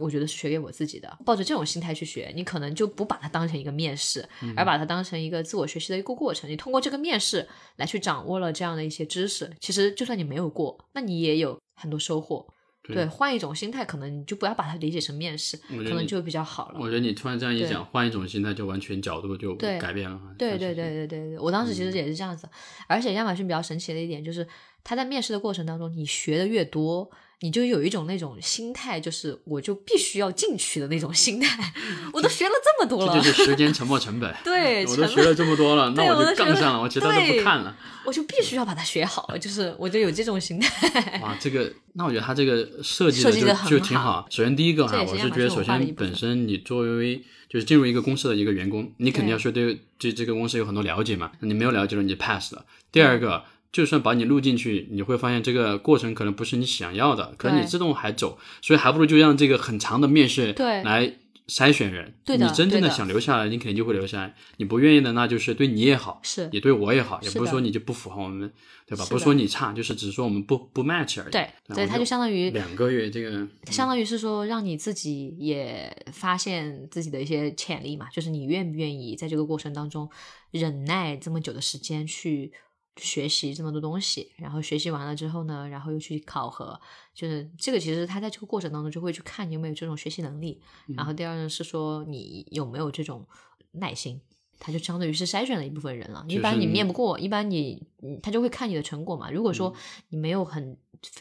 [0.00, 4.26] 我觉得是学给我自己的，抱着这种心态去学，你可能就不把它当成一个面试，
[4.56, 6.48] 而把它当成一个自我学习的一个过程。
[6.48, 7.46] 你通过这个面试
[7.76, 12.46] 来去掌握了这样的一些知识，其实就算你没有过，那你也有很多收获。
[12.84, 16.80] 对，换一种心态，可能你就不要把它理解成面试，可能就比较好了。
[16.80, 20.18] 我觉得你突然这样一讲，换一种心态，就完全角度就改变了。
[20.38, 22.48] 对对对对对对，我当时其实也是这样子。
[22.86, 24.46] 而且亚马逊比较神奇的一点就是，
[24.82, 27.10] 他在面试的过程当中，你学的越多。
[27.40, 31.72] 你就有一种那种心态，就是我就必须要进去的那种心态。
[32.12, 34.34] 我都学了这么多了，这就是时间沉没成本。
[34.42, 37.76] 对，我都学了这么多了，那我就杠上了，我其他都不看了。
[38.04, 41.20] 我就必须要把它学好，就是我就有这种心态。
[41.22, 44.26] 哇，这个，那我觉得他这个设计的就就挺好。
[44.30, 51.30] 首先第一个哈，我是觉得首先本身你作为就是进入一个公司的一个员工，你肯定要说对对这个公司有很多了解嘛。
[51.40, 52.64] 你没有了解了，你就 pass 了。
[52.90, 53.44] 第二个。
[53.70, 60.54] 就算把你录进去，你会发现这个过程可能不是你想要的，可能你自动还走，所以还不如就让这个很长的面试
[60.84, 61.14] 来
[61.48, 62.14] 筛选人。
[62.24, 68.50] 对你真正的想留下来，你肯定就会留下来；你不愿意的，那就是对你也好，是也对我也好，也不是说你就不符合我们，
[68.86, 69.04] 对吧？
[69.10, 71.30] 不是说你差，就是只是说我们不不 match 而已。
[71.30, 80.08] 对，对，它就相当于两个月，这个相当于是说让你自己也发现自己的一些潜力嘛，就是你愿不愿意在这个过程当中
[80.50, 82.50] 忍耐这么久的时间去。
[82.98, 86.78] 学习这么多东西，然后学习完了之后呢，然后又去考核，
[87.14, 90.60] 就是这个其实他在这个过程当中就会去看你有没有这种学习能力。
[90.96, 93.26] 然后第二呢是说你有没有这种
[93.72, 94.20] 耐心，
[94.58, 96.24] 他就相当于是筛选了一部分人了。
[96.28, 97.86] 一般你面不过，一般你
[98.22, 99.30] 他就会看你的成果嘛。
[99.30, 99.72] 如果说
[100.08, 100.76] 你没有很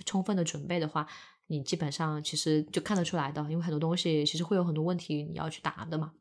[0.05, 1.07] 充分的准备的话，
[1.47, 6.11] 你基本上其实就看得出来的，因为很多东西其实会有很多问题你要去答的嘛。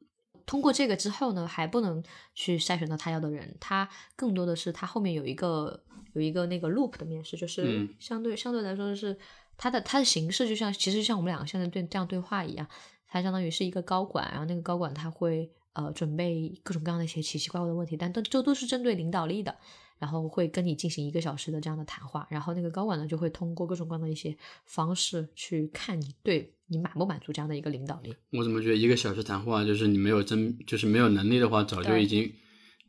[0.47, 2.03] 通过这个之后呢，还不能
[2.34, 5.82] 去筛选到他要的人，他更多的是他后面有一个
[6.12, 7.88] 有一个那个 loop 的面试，就是嗯。
[7.99, 9.18] 相对、相对来说是
[9.59, 12.66] 他的他的形式就像其实就像我们两个现在对这样对话一样，
[13.09, 19.57] 他相当于是一个高管，然后那个高管他会呃准备各种各样的一些奇奇怪怪的问题，但都这都是针对领导力的，
[19.99, 28.14] 然后会跟你进行一个小时的这样的谈话，然后那个高管呢就会通过各种各样的一些方式去看你对你满不满足这样的一个领导力。
[28.32, 32.32] 我怎么觉得一个小时谈话，就是你没有真，就是没有能力的话，早就已经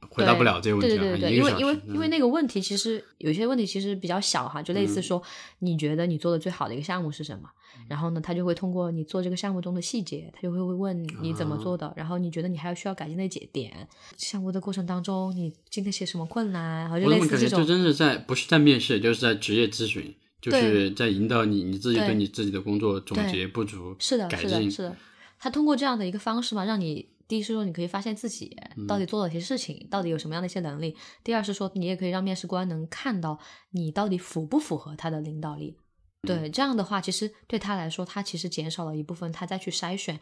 [0.10, 1.04] 回答不了这个问题了。
[1.04, 5.22] 对对对对，因为因为因为嗯那个问题其实有些问题其实比较小哈，就类嗯似说
[5.60, 7.50] 你觉得你做的最好的一个项目是什么？
[7.88, 13.88] 然后呢，他就会通过你做这个项目中的细节，他就会会问你怎么做啊的，然后你觉得你还有需要改进的节点，
[14.18, 17.66] 项目的过程当中你经历些什么困难，然后就类似这种。
[17.66, 24.72] 真是在不是在面试，就是在职业咨询，就是在引导你你自己对对你自己的工作总结不足，是的，改是的，进。
[24.72, 24.96] 是的。
[25.40, 33.40] 他通过这样的一个方式嘛，让你第一是说你可以发现自己嗯到底做了些事情，到底有什么样的一些能力；第二是说你也可以让面试官能看到
[33.72, 35.78] 你到底符不符合他的领导力。
[36.24, 40.20] 嗯对，这样的话，其实对他来说，他其实减少了一部分他再去筛选，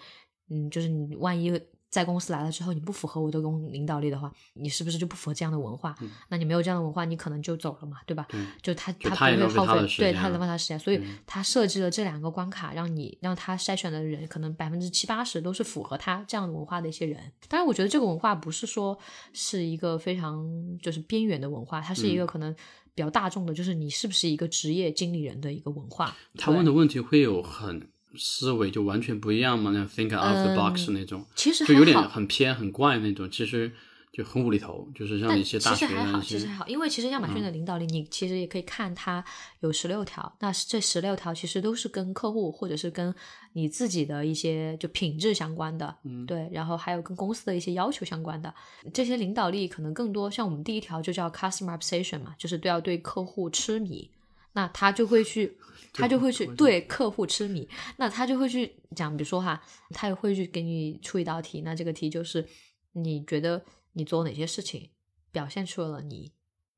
[0.50, 1.50] 嗯，就是你万一
[1.96, 5.96] 在公司来了之后，你不符合我的公领导力的话，你是不是就不符合这样的文化？
[6.28, 8.28] 那你没有这样的文化，你可能就走了嘛，对吧？
[8.34, 17.32] 嗯就他他不会耗费，对他间了浪费他时间，所以嗯他设置了这两个关卡，让你让他筛选的人可能百分之七八十都是符合他这样的文化的一些人。
[17.48, 18.98] 当然，我觉得这个文化不是说
[19.32, 20.46] 是一个非常
[20.82, 22.54] 就是边缘的文化，它是一嗯个可能
[22.94, 26.14] 比较大众的，就是你是不是一个职业经理人的一个文化。
[26.38, 29.72] 他问的问题会有很思维就完全不一样嘛？
[29.72, 33.72] 那 think out of the box 嗯那种，其实就有点很偏很怪那种，其实
[34.12, 39.24] 就很无厘头，就是像一些大学其实还好，的一些嗯其实还好，因为其实亚马逊的领导力，你其实也可以看它
[39.60, 43.14] 有十六条，那这十六条其实都是跟客户或者是跟
[43.54, 46.26] 你自己的一些就品质相关的，嗯。
[46.26, 48.54] 对，然后还有跟公司的一些要求相关的。
[48.94, 54.10] 这些领导力，可能更多像我们第一条就叫 customer obsession 嘛，就是都要对客户痴迷，
[54.56, 55.56] 那他就会去。
[55.98, 62.46] 他就会去对客户痴迷，那他就会去讲，比如说哈，他也会去给你出一道题，那这个题就是
[62.92, 64.90] 你觉得你做哪些事情
[65.32, 66.34] 表现出了你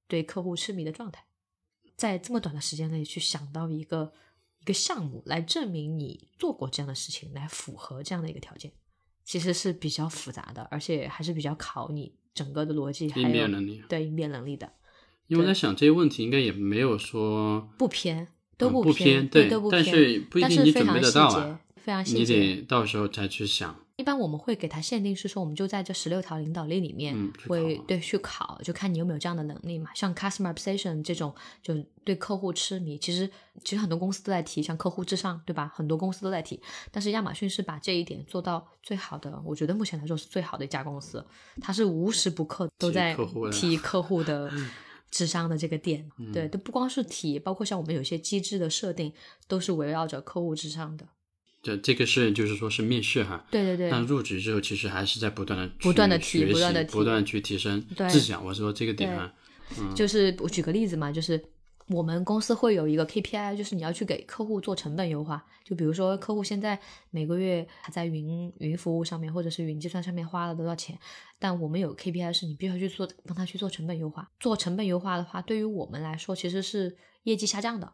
[0.08, 1.26] 对客户痴迷的状态，
[1.96, 4.14] 在这么短的时间内去想到一个
[4.62, 8.72] 一个项目来证明你做过这样的事情，来符合这样的一个条件，
[9.24, 13.84] 其实是比较复杂的，而且还是比较考你整个的逻辑还应变有能力。
[13.90, 14.72] 对应变能力的，
[15.28, 22.56] 因为我在想这些问题应该也没有说不偏都嗯不不偏，对，都不偏，但是不一但定你准是非常细备得到啊节，，非常细节你。
[22.56, 23.76] 得到时候再去想。
[23.98, 27.16] 一般我们会给他限定是说，我们就在这十六条领导力里面
[27.48, 29.90] 会对去考，就看你有没有这样的能力嘛。
[29.96, 31.74] 像 customer obsession 这种，就
[32.04, 33.28] 对客户痴迷，其实
[33.64, 35.72] 其实很多公司都在提，像客户至上，对吧？
[35.76, 36.62] 很多公司都在提，
[36.92, 41.26] 但是亚马逊是把这一点做到最好的，我觉得目前来说是最好的一家公司，
[41.60, 43.18] 它是无时不刻都在
[43.52, 44.52] 提客户的
[45.10, 49.12] 智商的这个点，对，都不光是题，包括像我们有些机制的设定，
[49.48, 51.08] 都是围绕着客户至上的。
[51.64, 58.46] 这这个是就是说是面试哈，对对对，但入职之后其实还是在不断的不断的提不断的提不断去提升对自想。
[58.46, 61.44] 我说这个点对哈，就是我举个例子嘛，就是
[61.90, 65.46] 我们公司会有一个 KPI，就是你要去给客户做成本优化。
[65.64, 66.80] 就比如说客户现在
[67.12, 70.98] 每个月他在云云服务上面或者是云计算上面花了多少钱，
[71.40, 74.30] 但我们有 KPI 是你必须要去做帮他去做成本优化。
[74.40, 77.94] 做成本优化的话，对于我们来说其实是业绩下降的，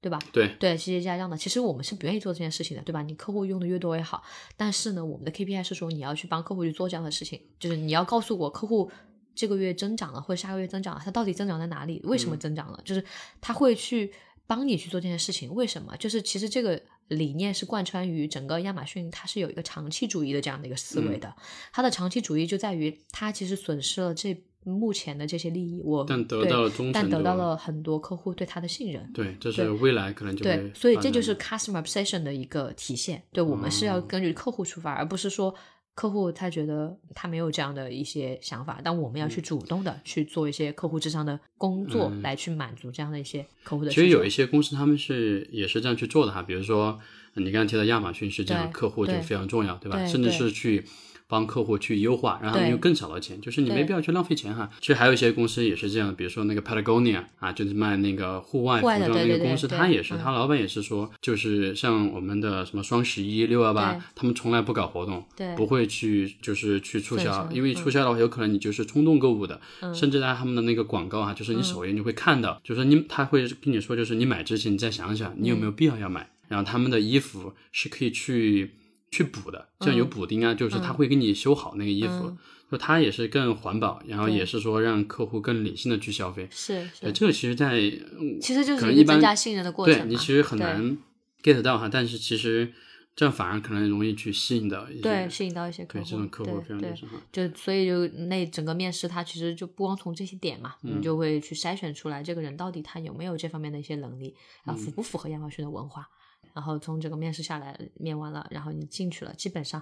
[0.00, 0.18] 对吧？
[0.32, 1.36] 对，对，是业绩下降的。
[1.36, 3.02] 其实我们是不愿意做这件事情的，对吧？
[3.02, 4.22] 你客户用的越多越好，
[4.56, 8.90] 但是呢，我们的 KPI 是说你要去帮客户去做这样的事情，就是你要告诉我客户
[9.36, 12.00] 这个月增长了或者下个月增长了，它到底增长在哪里？
[12.04, 12.80] 为什么增长了？
[12.84, 13.04] 就是
[13.40, 14.10] 他会去
[14.46, 15.96] 帮你去做这件事情，为什么？
[15.98, 21.32] 就是其实这个理念是贯穿于整个亚马逊，它是有一个长期主义的这样的一个思维的。
[21.72, 29.08] 它的长期主义就在于它其实损失了这目前的这些利益，我但得到了忠诚但得到了很多客户对它的信任。
[29.12, 33.22] 对，这是未来可能就会对，所以这就是 customer obsession 的一个体现。
[33.32, 35.54] 对我们是要哦根据客户出发，而不是说
[35.96, 43.90] 客户他觉得他没有这样的一些想法，但我们要嗯去主动的去做一些客户至上的工作，来去满足这样的一些客户的。
[43.90, 46.98] 其实有一些公司他们是也是这样去做的哈，比如说
[47.32, 49.96] 呃你刚刚提到亚马逊是这样，对客户就非常重要，对吧？
[49.96, 50.84] 对甚至是去
[51.28, 54.70] 帮客户去优化，让他们用更少的钱，就是你没必要去浪费钱哈。
[54.80, 60.18] 其实还有一些公司也是这样的，比如说那个 Patagonia 啊，就是卖那个户外服装那个公司，他也是，嗯。
[60.22, 67.74] 他老板也是说，就是像我们的什么双十一、六幺八，他们从来不搞活动，对不会去就是去促销，因为嗯。
[67.74, 69.60] 促销的话，有可能你就是冲动购物的，
[69.94, 76.30] 甚至在他们的那个广告啊，就是你首页你会看到，就是你他会跟你说，就是你买之前你再想想，你有没有必要要买。
[76.48, 78.70] 然后他们的衣服是可以去
[79.16, 82.38] 去补的，像有嗯补丁啊，就是他会给你修好那个衣服，嗯
[82.70, 86.48] 就它也是更环保，然后也是说让客户更理性的去消费。
[86.50, 86.84] 是
[87.14, 87.78] 这个其实在，
[88.18, 89.96] 嗯其实就是一个增加信任的过程。
[89.96, 90.98] 对你其实很难
[91.42, 92.72] get 到哈，但是其实
[93.14, 97.16] 这样反而可能容易去吸引到一些对吸引到一些客户，对这种客户非常理想哈。
[97.32, 104.34] 就所以就那整个面试，它其实就不光从这些点嘛，嗯你就会去筛选出来这个人到底他有没有这方面的一些能力，
[104.64, 106.08] 啊符不符合亚马逊的文化。
[106.56, 109.80] 然后从这个面试下来，面完了，然后你进去了，基本上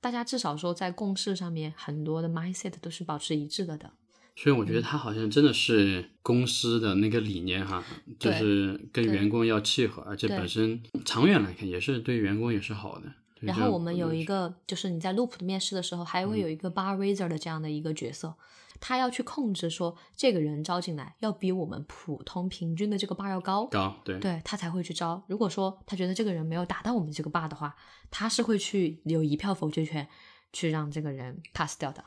[0.00, 3.92] 大家至少说在共事上面很多的 mindset 都是保持一致的的。
[4.34, 7.82] 所以我觉得他好像真的是公司的那个理念哈，
[8.18, 13.04] 就是跟员工要契合，而且本身长远来看也是对员工也是好的。
[13.40, 18.34] 然后我们有一个，就是你在 Loop 的面试的时候，还嗯会有一个 bar raiser 的这样的一个角色，
[18.80, 25.22] 他要去控制说这个人招进来要比我们普通平均的这个 bar 要高，高，对对他才会去招。
[25.26, 27.74] 如果说他觉得这个人没有达到我们这个 bar 的话，
[28.10, 30.08] 他是会去有一票否决权
[30.52, 32.04] 去让这个人 pass 掉的。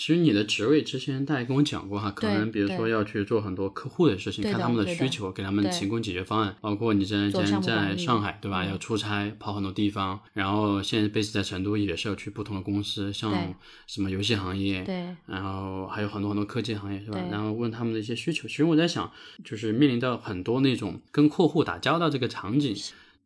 [0.00, 6.56] 其实你的职位之前大家跟我讲过哈，可能比如说要去做很多客户的事情，看他们的需求，给他们提供解决方案。
[6.62, 8.70] 包括你之做前在上海对吧，嗯。
[8.70, 13.54] 要出差跑很多地方，然后现在 base 在成都也是要去不同的公司，像
[13.86, 15.14] 什么游戏行业，对。
[15.26, 17.20] 然后还有很多很多科技行业是吧？
[17.30, 18.48] 然后问他们的一些需求。
[18.48, 19.12] 其实我在想，
[19.44, 22.74] 就是面临到很多那种跟客户打交道这个场景，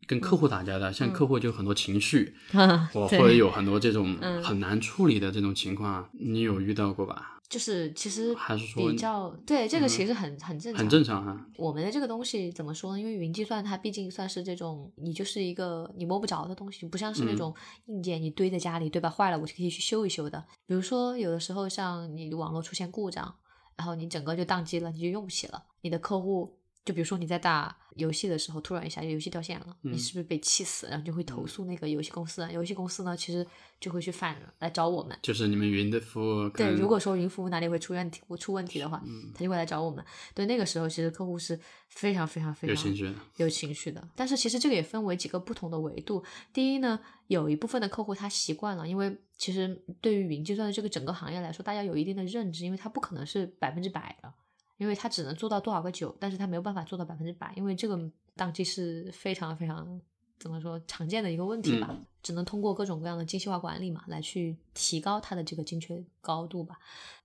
[0.07, 2.35] 跟客户打交道，像客户就很多情绪，
[2.95, 7.31] 我嗯对或者有很多这种嗯很难处理的这种情况，你有遇到过吧？
[7.47, 11.47] 就是其实还是说比较对这个其实很、很正常，很正常哈。
[11.57, 12.99] 我们的这个东西怎么说呢？
[13.01, 17.55] 因为云计算它毕竟算是这种，你就是一个你摸不着的东西，不像是那嗯种
[17.87, 19.11] 硬件你堆在家里，对吧？
[19.11, 20.43] 坏了我就可以去修一修的。
[20.67, 23.33] 比如说有的时候像你网络出现故障，
[23.77, 25.63] 然后你整个就宕机了，你就用不起了。
[25.83, 30.87] 你的客户就比如说你在打游戏的时候，突然一下游戏掉线了，你嗯是不是被气死？
[30.89, 33.47] 然后就会投诉那个游戏公司，游戏公司呢其实
[33.81, 35.17] 就会去反来找我们。
[35.23, 40.05] 就是你们云的服务对，如果说云服务哪里会出问题出问题的话，嗯他就会来找我们。
[40.35, 41.59] 对，那个时候其实客户是
[41.89, 44.07] 非常非常非常有情绪的，有情绪的。
[44.15, 46.23] 但是其实这个也分为几个不同的维度。
[46.53, 54.33] 第一呢，有一部分的客户他习惯了，因为其实对于云计算的这个整个行业来说，大家有一定的认知，因为它不可能是百分之百的，
[54.77, 57.97] 因为他只能做到多少个九，但是他没有办法做到百分之百，因为这个
[58.37, 60.01] 宕机是非常非常。
[60.37, 66.79] 怎么说常见的一个问题吧，只能通过各种各样的精细化管理嘛，来去提高它的这个精确高度吧。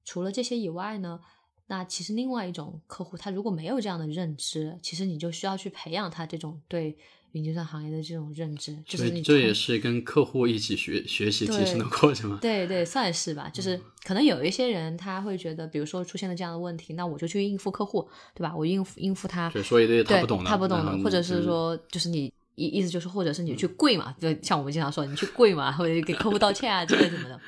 [0.05, 1.19] 除了这些以外呢，
[1.65, 6.95] 那其实另外一种客户，他如果没有这样的认知，其实你就需要去培养他这种对
[7.33, 12.39] 云计算行业的这种认知，就是你这也是跟客户一起学学习提升的过程嘛。
[12.41, 13.49] 对对，算是吧。
[13.53, 18.55] 就是可能有一些人他会觉得，比如说出现了这样的问题，那我就去应付客户，对吧？
[18.55, 27.39] 我应付应付他，对，说一堆他不懂的，他不懂的，或者是说就是你意意思就是，或者是你去跪嘛，就像我们经常说，你去跪嘛，或者给客户道歉啊之类什么的。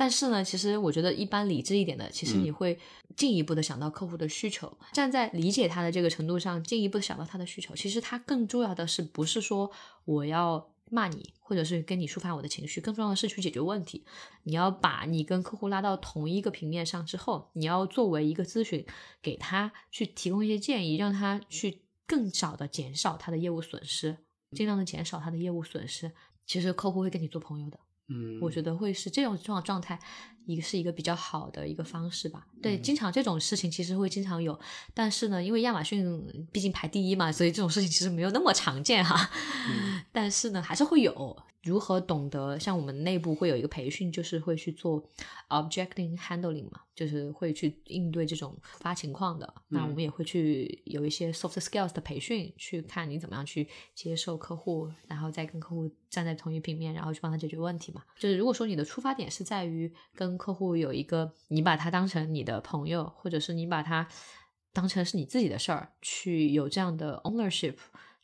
[0.00, 2.78] 但是呢，其实我觉得一般理智一点的，其实嗯你会
[3.18, 7.76] 进一步的想到客户的需求，站在理解他的这个程度上，进一步的想到他的需求。
[7.76, 9.70] 其实他更重要的是，不是说
[10.06, 14.02] 我要骂你，或者是跟你抒发我的情绪，更重要的是去解决问题。
[14.44, 18.86] 你要把你跟客户拉到同一个平面上之后，你要作为一个咨询，
[19.20, 24.16] 给他去提供一些建议，让他去更少的减少他的业务损失，
[24.52, 26.10] 尽量的减少他的业务损失。
[26.46, 27.78] 其实客户会跟你做朋友的。
[28.10, 29.98] 嗯，我觉得会是这种状状态，
[30.44, 32.46] 一个是一个比较好的一个方式吧。
[32.60, 34.58] 对，嗯经常这种事情其实会经常有，
[34.92, 39.30] 但是呢，因为亚马逊毕竟排第一嘛，所以这种事情其实没有那么常见哈。
[39.70, 41.36] 嗯 但是呢，还是会有。
[41.62, 42.58] 如何懂得？
[42.58, 45.02] 像我们内部会有一个培训，就是会去做
[45.48, 49.54] objecting handling 嘛，就是会去应对这种突发情况的。
[49.68, 58.02] 那我们也会去有一些 soft skills 的培训，去看你怎么样去接受客户，然后再跟客户站在同一平面，然后去帮他解决问题嘛。
[58.18, 64.08] 就是如果说你的出发点是在于跟客户有一个，你把他当成你的朋友，或者是你把他
[64.72, 67.74] 当成是你自己的事儿，去有这样的 ownership。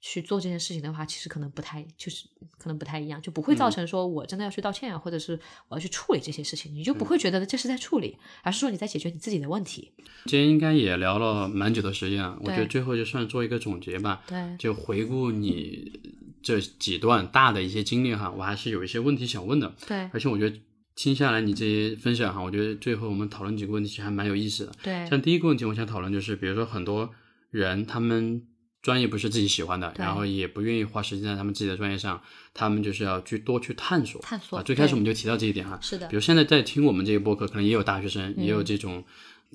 [0.00, 2.26] 去做这件事情的话，其实可能不太，就是
[2.58, 9.92] 可能不太一样，就不会造成说我真的要去道歉啊，或者是我要去处理这些事情，你就不会觉得这是在处理，而是说你在解决你自己的问题。
[10.26, 16.00] 今天应该也聊了蛮久的时间啊，我觉得最后就算做一个总结吧，对，就回顾你
[16.42, 20.56] 这几段大的一些经历哈，我还是有一些问题想问的，对，而且我觉得
[20.94, 24.72] 听下来你这些分享哈，我觉得最后我们讨论几个问题其实还蛮有意思的。
[24.82, 27.10] 对，像第一个问题，我想讨论就是，比如说很多
[27.50, 28.42] 人他们
[28.86, 32.22] 专业不是自己喜欢的，然后也不愿意花时间在他们自己的专业上，
[32.54, 34.22] 他们就是要去多去探索。
[34.22, 35.76] 探索啊，最开始我们就提到这一点哈。
[35.82, 39.02] 是的比，如现在在听我们这个播客，可能也有大学生，也有嗯这种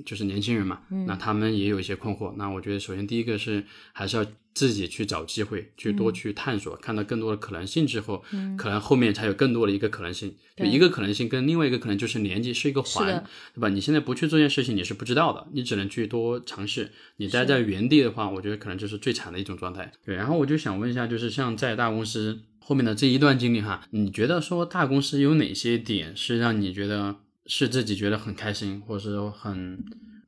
[0.06, 2.34] 就是年轻人嘛，那他们也有一些困惑。
[2.38, 3.64] 那我觉得首先第一个是
[3.94, 8.24] 还是要自己去找机会，去多去探索，看到更多的可能性之后，
[8.58, 10.36] 可能后面才有更多的一个可能性。
[10.58, 13.24] 就一个可能性跟另外一个可能就是年纪是一个环，
[13.54, 13.70] 对吧？
[13.70, 16.92] 你现在不去做这件事情，你是不知道的，你只能去多尝试。
[17.18, 19.92] 你待在原地的话，我觉得可能就是最惨的一种状态。
[20.06, 27.18] 对，然后我就想问一下，就是像在大公司后面的这一段经历哈，你觉得说大公司有哪些点是让你觉得？
[27.54, 29.84] 是自己觉得很开心，或者是很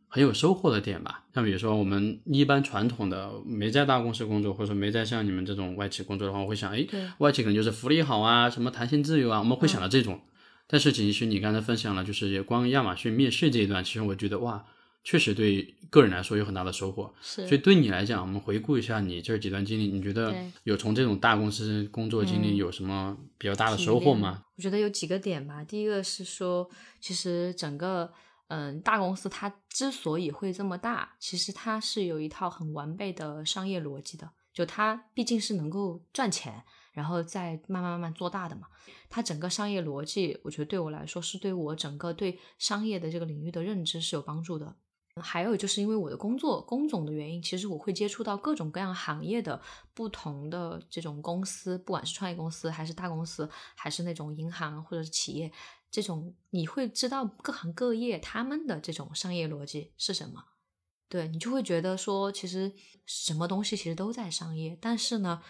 [0.09, 1.23] 很有收获的点吧。
[1.33, 6.85] 像比如说，我们一般传统的没在大公司工作，或者说没在像你们这种外企工作的话，我会想，哎，
[7.19, 10.19] 外企可能就是福利好啊，什么弹性自由啊，我们会想到这种。
[10.67, 14.65] 但是其实你刚才分享了，就是也关于亚马逊面试这一段，其实我觉得哇。
[15.03, 24.43] 确实对个人来说有很大的收获，所以对你来讲，我们回顾一下你这几段经历，你觉得有从这种大公司工作经历有什么比较大的收获吗？
[24.55, 25.63] 我觉得有几个点吧。
[25.63, 26.69] 第一个是说，
[26.99, 28.11] 其实整个
[28.47, 36.63] 嗯大公司它之所以会这么大，其实它是有一套很完备的商业逻辑的，就它毕竟是能够赚钱，
[36.93, 38.67] 然后再慢慢慢慢做大的嘛。
[39.09, 44.75] 它整个商业逻辑，我觉得对我来说是对我整个对商业的这个领域的认知是有帮助的。
[45.21, 49.61] 还有就是因为我的工作工种的原因，其实我会接触到各种各样行业的
[49.93, 55.51] 不同的这种公司，不管是创业公司还是大公司，还是那种银行或者是企业，
[55.91, 60.43] 这种你会知道各行各业他们的这种商业逻辑是什么，
[61.07, 62.73] 对你就会觉得说，其实
[63.05, 65.43] 什么东西其实都在商业，但是呢，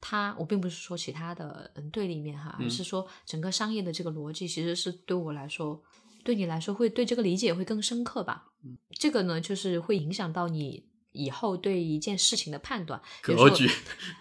[0.00, 5.82] 它我并不是说其他的嗯对立面哈，而是说整个商业的这个逻辑其实是对我来说。
[6.24, 8.52] 对你来说，会对这个理解会更深刻吧？
[8.64, 13.00] 嗯，这个呢，就是会影响到你以后对一件事情的判断。
[13.22, 13.68] 格局，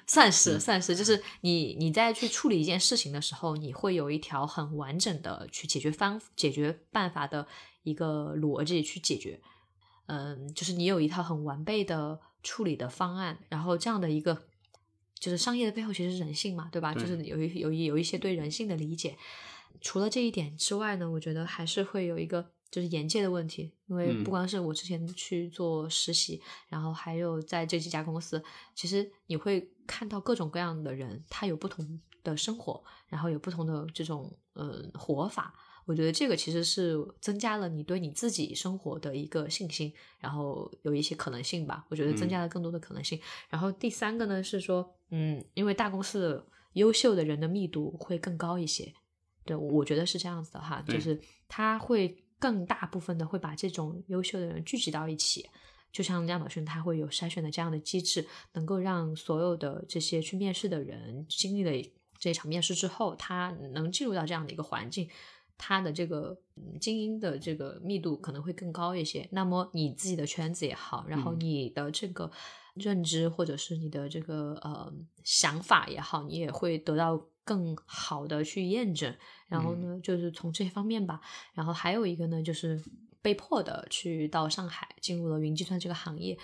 [0.07, 7.47] 算是算是，就是你你在去处理一件事情的时候，你会有一条很完整的去解决方解决办法的
[7.83, 9.39] 一个逻辑去解决。
[10.07, 14.41] 嗯，就是你有一套很完备的处理的方案，然后这样的一个，
[15.19, 16.93] 就是商业的背后其实是人性嘛，对吧？
[16.93, 19.17] 就是有一有一有一些对人性的理解。
[19.81, 28.43] 除了这一点之外呢，我觉得还是会有一个就是眼界的问题，因为不光是我之前去做实习，然后还有在这几家公司，
[28.75, 35.53] 其实你会看到各种各样的人，他有不同的生活，然后有不同的这种嗯活法。
[35.89, 41.83] 我觉得这个其实是增加了你对你自己生活的一个信心，然后有一些可能性吧。
[41.89, 43.19] 我觉得增加了更多的可能性。
[43.49, 48.93] 然后第三个呢是说，嗯，因为大公司优秀的人的密度会更高一些。
[49.45, 55.49] 对，我觉得是这样子的哈，就是他会更大部分的会把这种优秀的人聚集到一起，
[55.91, 61.71] 就像亚马逊，它会有筛选的这样的机制，能够让所有的这些去面试的人经历了
[62.19, 65.09] 这一场面试之后，他能进入到这样的一个环境，
[65.59, 66.35] 他的这个
[66.81, 69.29] 精英的这个密度可能会更高一些。
[69.31, 72.31] 那么你自己的圈子也好，然后你的这个
[72.73, 74.91] 认知或者是你的这个呃
[75.23, 77.23] 想法也好，你也会得到。
[77.45, 79.11] 更好的去验证，
[79.47, 81.19] 然后呢，就是从这些方面吧。
[81.55, 82.79] 然后还有一个呢，就是
[83.23, 86.37] 被迫的去到上海，进入了云计算这个行业。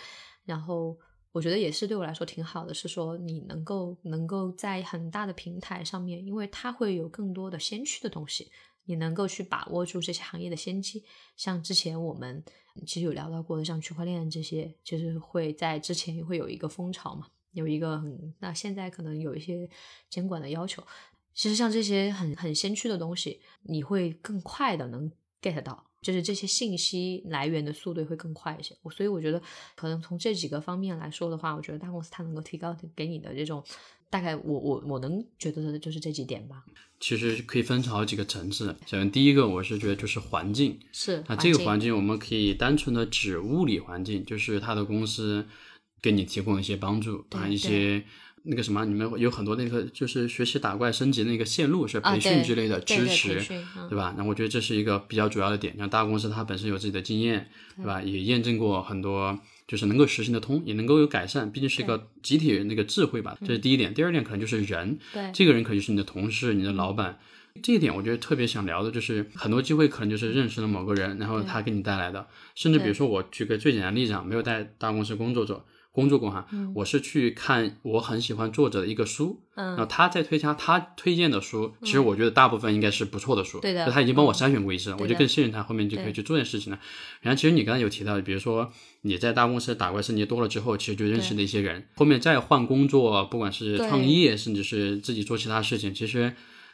[0.45, 0.97] 然后
[1.31, 8.51] 我觉得也是对我来说挺好的，是说你能够能够在很大的平台上面，因为它会有更多的先驱的东西，
[8.85, 11.03] 你能够去把握住这些行业的先机。
[11.35, 12.43] 像之前我们
[12.87, 17.27] 其实有聊到过的，像区块链这些，就是会在之前会有一个风潮嘛。
[17.51, 19.69] 有一个很，那现在可能有一些
[20.09, 20.83] 监管的要求。
[21.33, 25.09] 其实像这些很很先驱的东西，你会更快的能
[25.41, 28.75] get 到，就是这些信息来源的速度会更快一些。
[28.81, 29.41] 我所以我觉得，
[29.75, 33.63] 可能从这几个方面来说的话，我觉得大公司它能够提高给你的这种，
[34.09, 36.63] 大概我我我能觉得的就是这几点吧。
[36.99, 38.75] 其实可以分成好几个层次。
[38.85, 45.45] 首先第一个，我是觉得就是环境，是那这个环境我们可以单纯的指物理环境，就是他的公司。
[46.01, 48.03] 给你提供一些帮助啊，一些
[48.43, 53.43] 那个什么，你们有很多那个就是学习打怪升级那个线路是培训之类的支持，
[53.89, 54.13] 对吧？
[54.15, 55.75] 那我觉得这是一个比较主要的点。
[55.79, 58.03] 像大公司它本身有自己的经验，对吧？
[58.03, 61.51] 也验证过很多，就是能够实行得通，也能够有改善。
[61.51, 63.93] 毕竟是一个集体那个智慧吧，这是第一点。
[63.93, 67.19] 第二点可能就是人，对这个人可能就是你的同事、你的老板。
[67.63, 72.27] 这一点我觉得特别想聊的就是很多机会可能就是认识了某个人，然后他给你带来的。
[72.53, 75.65] 甚至比如说我举个最简单的例子啊，没有在大公司工作者。
[75.95, 76.45] 工作过哈，
[76.75, 86.77] 我是去看我很喜欢作者的一个书，然后他在推荐他推荐的书，其实我觉得大部分应该是不错的书，对的，他已经帮我筛选过一次，我就更信任他，后面就可以去做件事情了。
[87.21, 88.69] 然后其实你刚才有提到，比如说
[89.03, 96.33] 你在大公司打怪升级多了之后，其实就认识了一些人，后面再换工作，不管是创业，甚至是自己做其他事情，其实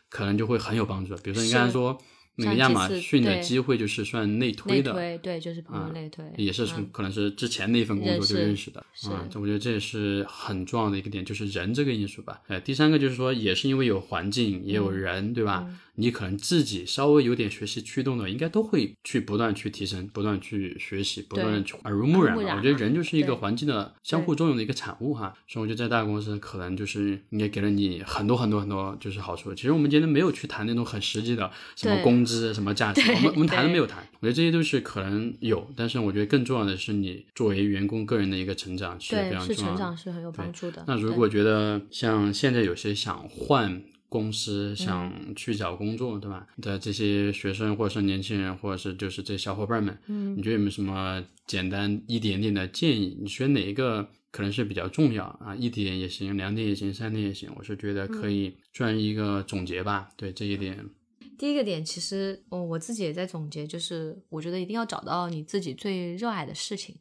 [0.10, 1.16] 可能就会很有帮助。
[1.18, 2.02] 比如说你刚才说。
[2.36, 12.42] 那个亚马逊的机会就是算内推的，对，就是朋友啊内推，也是从、嗯可能是之前那份工作就认识的，是啊，这我觉得这也是很重要的一个点，就是人这个因素吧。
[12.48, 15.68] 呃，第三个就是说，也是因为有环境，也嗯有人，对吧？
[15.96, 25.34] 你可能自己稍微有点学习驱动的，应该都会去不断去提升，不断去学习，不断地去耳濡目染我觉得人就是一个环境的相互作用的一个产物哈。
[25.48, 29.54] 所以我觉得在大公司可能就是应该给了你很多很多很多就是好处。
[29.54, 34.08] 其实我们今天没有去谈那种很实际的什么工资、什么价值，我们我们谈都没有谈。
[34.20, 39.78] 我觉得这些都是可能有，但是我觉得更重要的是你作为员工个人的一个成长是非常重要的。
[39.78, 40.84] 长是很有帮助的。
[40.88, 43.82] 那如果觉得像现在有些想换
[44.12, 46.46] 公司、嗯想去找工作，对吧？
[46.58, 53.18] 的这些学生或者是年轻人，或者是就是这些小伙伴们，嗯你觉得有没有什么简单一点点的建议？
[53.22, 55.56] 你觉得哪一个可能是比较重要啊？
[55.56, 57.50] 一点也行，两点也行，三点也行。
[57.56, 60.10] 我是觉得可嗯以做一个总结吧。
[60.18, 60.86] 对这一点，
[61.40, 67.00] 第一个点，其实我我自己也在总结，就是我觉得一定要找到你自己最热爱的事情。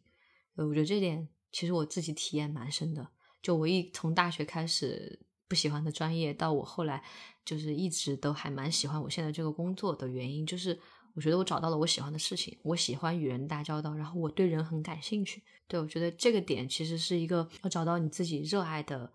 [0.55, 3.09] 呃，我觉得这点其实我自己体验蛮深的。
[3.43, 5.19] 就我一从大学开始
[5.51, 7.03] 不喜欢的专业，到我后来
[7.45, 10.79] 就是一直都还蛮喜欢我现在这个工作的原因，就是
[11.15, 15.43] 我觉得我找到了我喜欢的事情，我喜欢与人打交道，然后我对人很感兴趣。
[15.67, 19.13] 对我觉得这个点其实是一个要找到你自己热爱的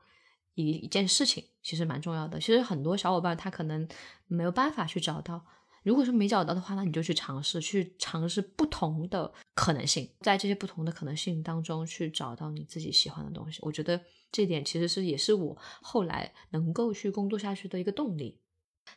[0.56, 2.38] 一一件事情，其实蛮重要的。
[2.38, 3.88] 其实很多小伙伴他可能
[4.28, 5.41] 没有办法去找到。
[5.86, 13.60] 如果说没找到的话，那你就去尝试，去尝试不同的可能性，在这些不同的可能性当中去找到你自己喜欢的东西。
[13.62, 14.02] 我觉得
[14.32, 18.41] 这点其实是也是我后来能够去工作下去的一个动力。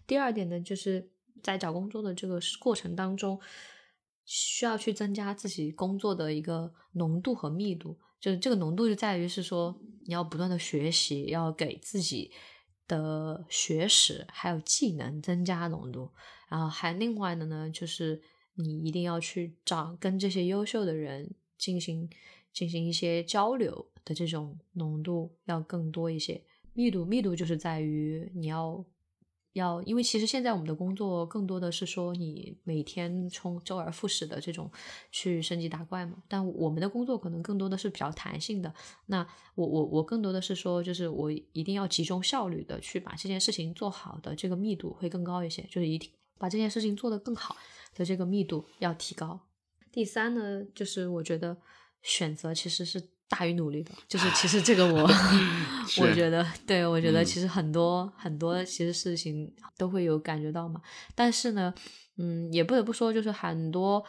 [0.06, 1.10] 第二点呢，就是
[1.42, 3.38] 在找工作的这个过程当中，
[4.24, 7.98] 需要去增加自己工作的一个浓度和密度。
[8.18, 12.32] 就是这个浓度就在于是说，你要不断的学习，要给自己
[12.88, 16.10] 的学识还有技能增加浓度。
[16.48, 18.20] 然后还另外的呢，就是
[18.54, 22.10] 你一定要去找跟这些优秀的人进行
[22.52, 26.42] 进行一些交流的这种浓度要更多一些。
[26.72, 28.84] 密度密度就是在于你要
[29.58, 34.70] 要，因为其实现在我们的工作更多的是说你每天冲周而复始的这种
[35.12, 38.72] 去升级打怪嘛，但我们的工作可能更多的是比较弹性的。
[39.06, 47.56] 那我我我更多的是说，就是我一定要集中效率的去把这件事情做好的，这个密度会更高一些，就是一定把这件事情做得更好
[47.94, 49.40] 的这个密度要提高。
[49.90, 51.56] 第三呢，就是我觉得
[52.02, 55.02] 选择其实是大于努力的，就是其实这个我
[56.00, 60.80] 我觉得，对我觉得嗯其实很多、很多其实事情都会有感觉到嘛。
[61.14, 61.74] 但是呢，
[62.16, 64.02] 嗯，也不得不说，就是很多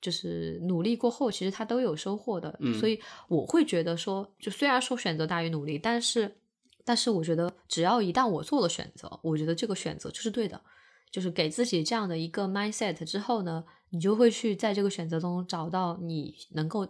[0.00, 2.56] 就是努力过后，其实他都有收获的。
[2.60, 6.36] 嗯所以我会觉得说，就虽然说选择大于努力，但是
[6.84, 10.60] 但是我觉得只要一旦我做了选择，我觉得这个选择就是对的。
[11.08, 16.86] 就是给自己这样的一个 mindset 之后呢，你就会去在这个选择中找到你能够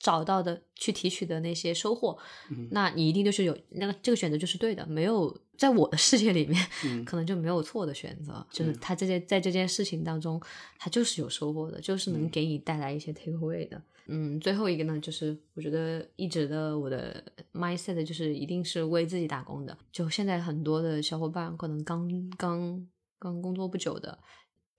[0.00, 2.18] 找到的去提取的那些收获，
[2.50, 10.40] 嗯那你一定就是有那个这个选择就是对的，没有在我的世界里面，嗯可能就没有错的选择，就是他这件在这件事情当中，
[10.78, 13.80] 他就是有收获的，就是能给你带来一些 take away 的。
[14.12, 17.22] 嗯，最后一个呢，就是我觉得一直的我的
[17.52, 19.76] mindset 就是一定是为自己打工的。
[19.92, 22.88] 就现在很多的小伙伴可能刚刚
[23.20, 24.18] 刚工作不久的，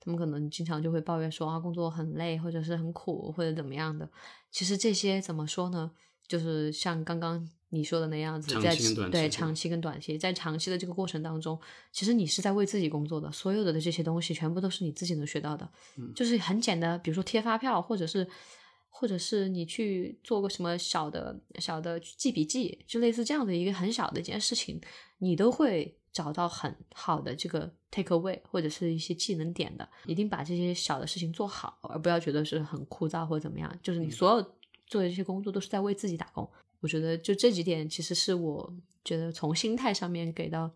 [0.03, 4.09] 他们可能经常就会抱怨说啊，工作很累，或者是很苦，或者怎么样的。
[4.49, 5.91] 其实这些怎么说呢？
[6.27, 11.59] 就是像刚刚你说的那样子，长在对对长期跟短期，在长期的这个过程当中，
[11.91, 15.69] 其实你是在为自己工作的，所有的这些东西全部都是你自己能学到的。
[15.97, 18.25] 嗯就是很简单，比如说贴发票，或者是
[18.89, 24.79] 或者是你去做个什么小的小的记笔记，就类似这样的一个很小的一件事情，
[25.17, 29.87] 你都会找到很好的这个 take away 或者是一些技能点的。
[30.05, 33.73] 一定把这些小的事情做好，而不要觉得是很枯燥或者怎么样。
[33.81, 34.41] 就是你所有
[34.87, 36.49] 做的这些工作都是在为自己打工。
[36.81, 38.73] 我觉得就这几点，其实是我
[39.05, 40.71] 觉得从心态上面给到，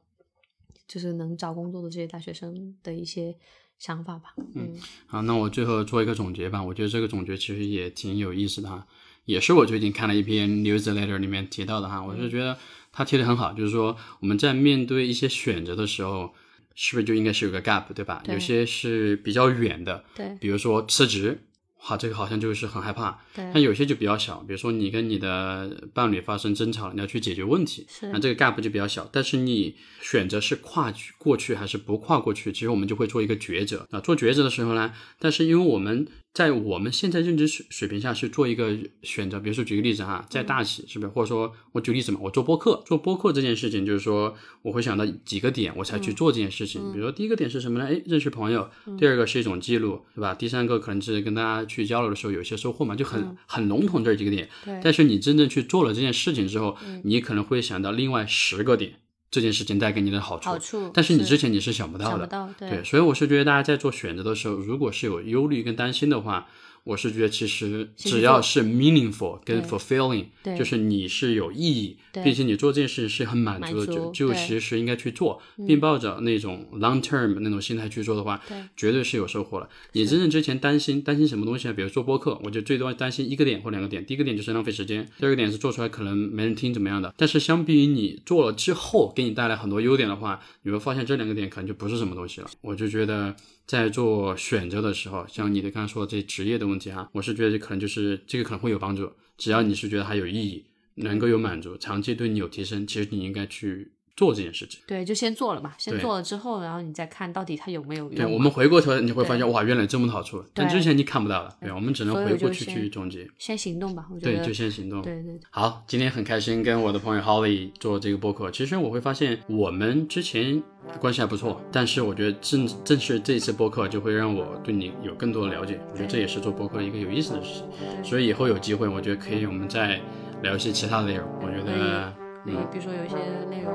[0.88, 3.36] 就是能找工作的这些大学生的一些
[3.80, 4.36] 想法吧。
[4.53, 6.64] 嗯好，那我最后做一个总结吧。
[6.64, 8.86] 我觉得这个总结其实也挺有意思的哈，
[9.26, 12.03] 也是我最近看了一篇 newsletter 里面提到的哈。
[12.06, 12.56] 我是觉得
[12.95, 16.34] 他提的很好，就是说我们在面对一些选择的时候，
[16.73, 18.22] 是不是就应该是有个 gap，对吧？
[18.23, 21.41] 对有些是比较远的，对比如说辞职，
[21.88, 23.19] 哇，这个好像就是很害怕。
[23.35, 29.07] 对但有些就比较小，比如说你跟你的伴侣发生争吵，你要去解决问题，是那这个 gap 就比较小。
[29.11, 33.99] 但是你选择是跨去过去还是不跨过去，其实我们就会做一个抉择啊。
[33.99, 41.10] 做抉择的时候呢，但是因为我们在我们现在认知水水平下去做一个选择，比如说举个例子哈，在大企是不是？
[41.10, 46.91] 或者说我举例子嘛，我做播客，做播客这件事情，就是说我会想到几个点，我才去做这件事情。
[46.91, 47.86] 比如说第一个点是什么呢？
[47.86, 50.34] 哎，认识朋友；第二个是一种记录，对吧？
[50.34, 54.49] 第三个可能是跟大家去交流的时候有一些收获嘛，就很很笼统这几个点。
[54.84, 58.95] 但是你真正去做了这件事情之后，你可能会想到另外十个点。
[59.36, 66.48] 这件事情带给你的好处，好处，但是你之前你是想不到的，对，所以我是觉得大家在做选择的时候，如果是有忧虑跟担心的话。
[66.86, 70.26] 我是觉得，其实只要是 meaningful 跟 fulfilling，
[70.56, 78.40] 就是你是有意义，并且你做这件事是很满足的，就就其实应该去做，并抱着那种 long term 那种心态去做的话，
[78.78, 79.68] 绝对是有收获了。
[79.94, 81.74] 你真正之前担心担心什么东西啊？
[81.74, 84.06] 比如做播客，我就最多担心一个点或两个点。
[84.06, 87.12] 第一个点就是浪费时间，第二个点是做出来可能没人听怎么样的。
[87.18, 92.49] 但是相比于你做了之后给你带来很多优点的话，你会发现这两个点可能就不是什么东西了。
[92.62, 93.36] 我就觉得。
[93.66, 99.12] 在做选择的时候，像你的刚才说的这职业的问题哈，我是觉得可能就是这个可能会有帮助。
[99.38, 100.66] 只要你是觉得它有意义，
[100.96, 103.92] 能够有满足，长期对你有提升，其实你应该去。
[104.16, 108.16] 做这件事情，对，就先做了嘛，先做了之后，然后你再看到底它有没有用。
[108.16, 111.54] 对，我们回过头你会发现，哇，原来这么多好处，但之前你看不到的。
[111.60, 113.28] 对，我们只能回过去去总结。
[113.38, 114.38] 先行动吧，我觉得。
[114.38, 115.02] 对，就先行动。
[115.04, 115.38] 对对。
[115.50, 118.50] 好，今天很开心跟我的朋友 Holly 做这个播客。
[118.52, 120.64] 其实我会发现，我们之前
[121.00, 125.78] 关系还不错，但是我觉得正正是这次播客就会让我对你有更多的了解。
[125.92, 128.04] 我觉得这也是做播客一个有意思的事情。
[128.04, 130.00] 所以以后有机会，我觉得可以我们再
[130.42, 131.28] 聊一些其他的内容。
[131.42, 132.24] 我觉得。
[132.45, 133.15] 嗯，比如说有一些
[133.49, 133.73] 内容，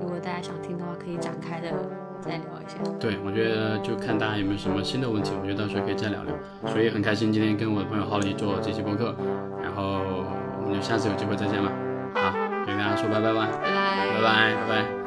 [0.00, 1.68] 如果大家想听的话，可以展开的
[2.20, 2.78] 再聊一下。
[3.00, 6.34] 对，我觉得就看大家有没有什么新的问题，我觉得到时候可以再聊聊。
[6.66, 9.14] 所以很开心今天跟我的朋友浩利做这期播客，
[9.62, 10.00] 然后
[10.60, 11.72] 我们就下次有机会再见吧。
[12.14, 12.32] 好，
[12.66, 15.01] 跟大家说拜拜吧，拜拜，拜拜，拜拜。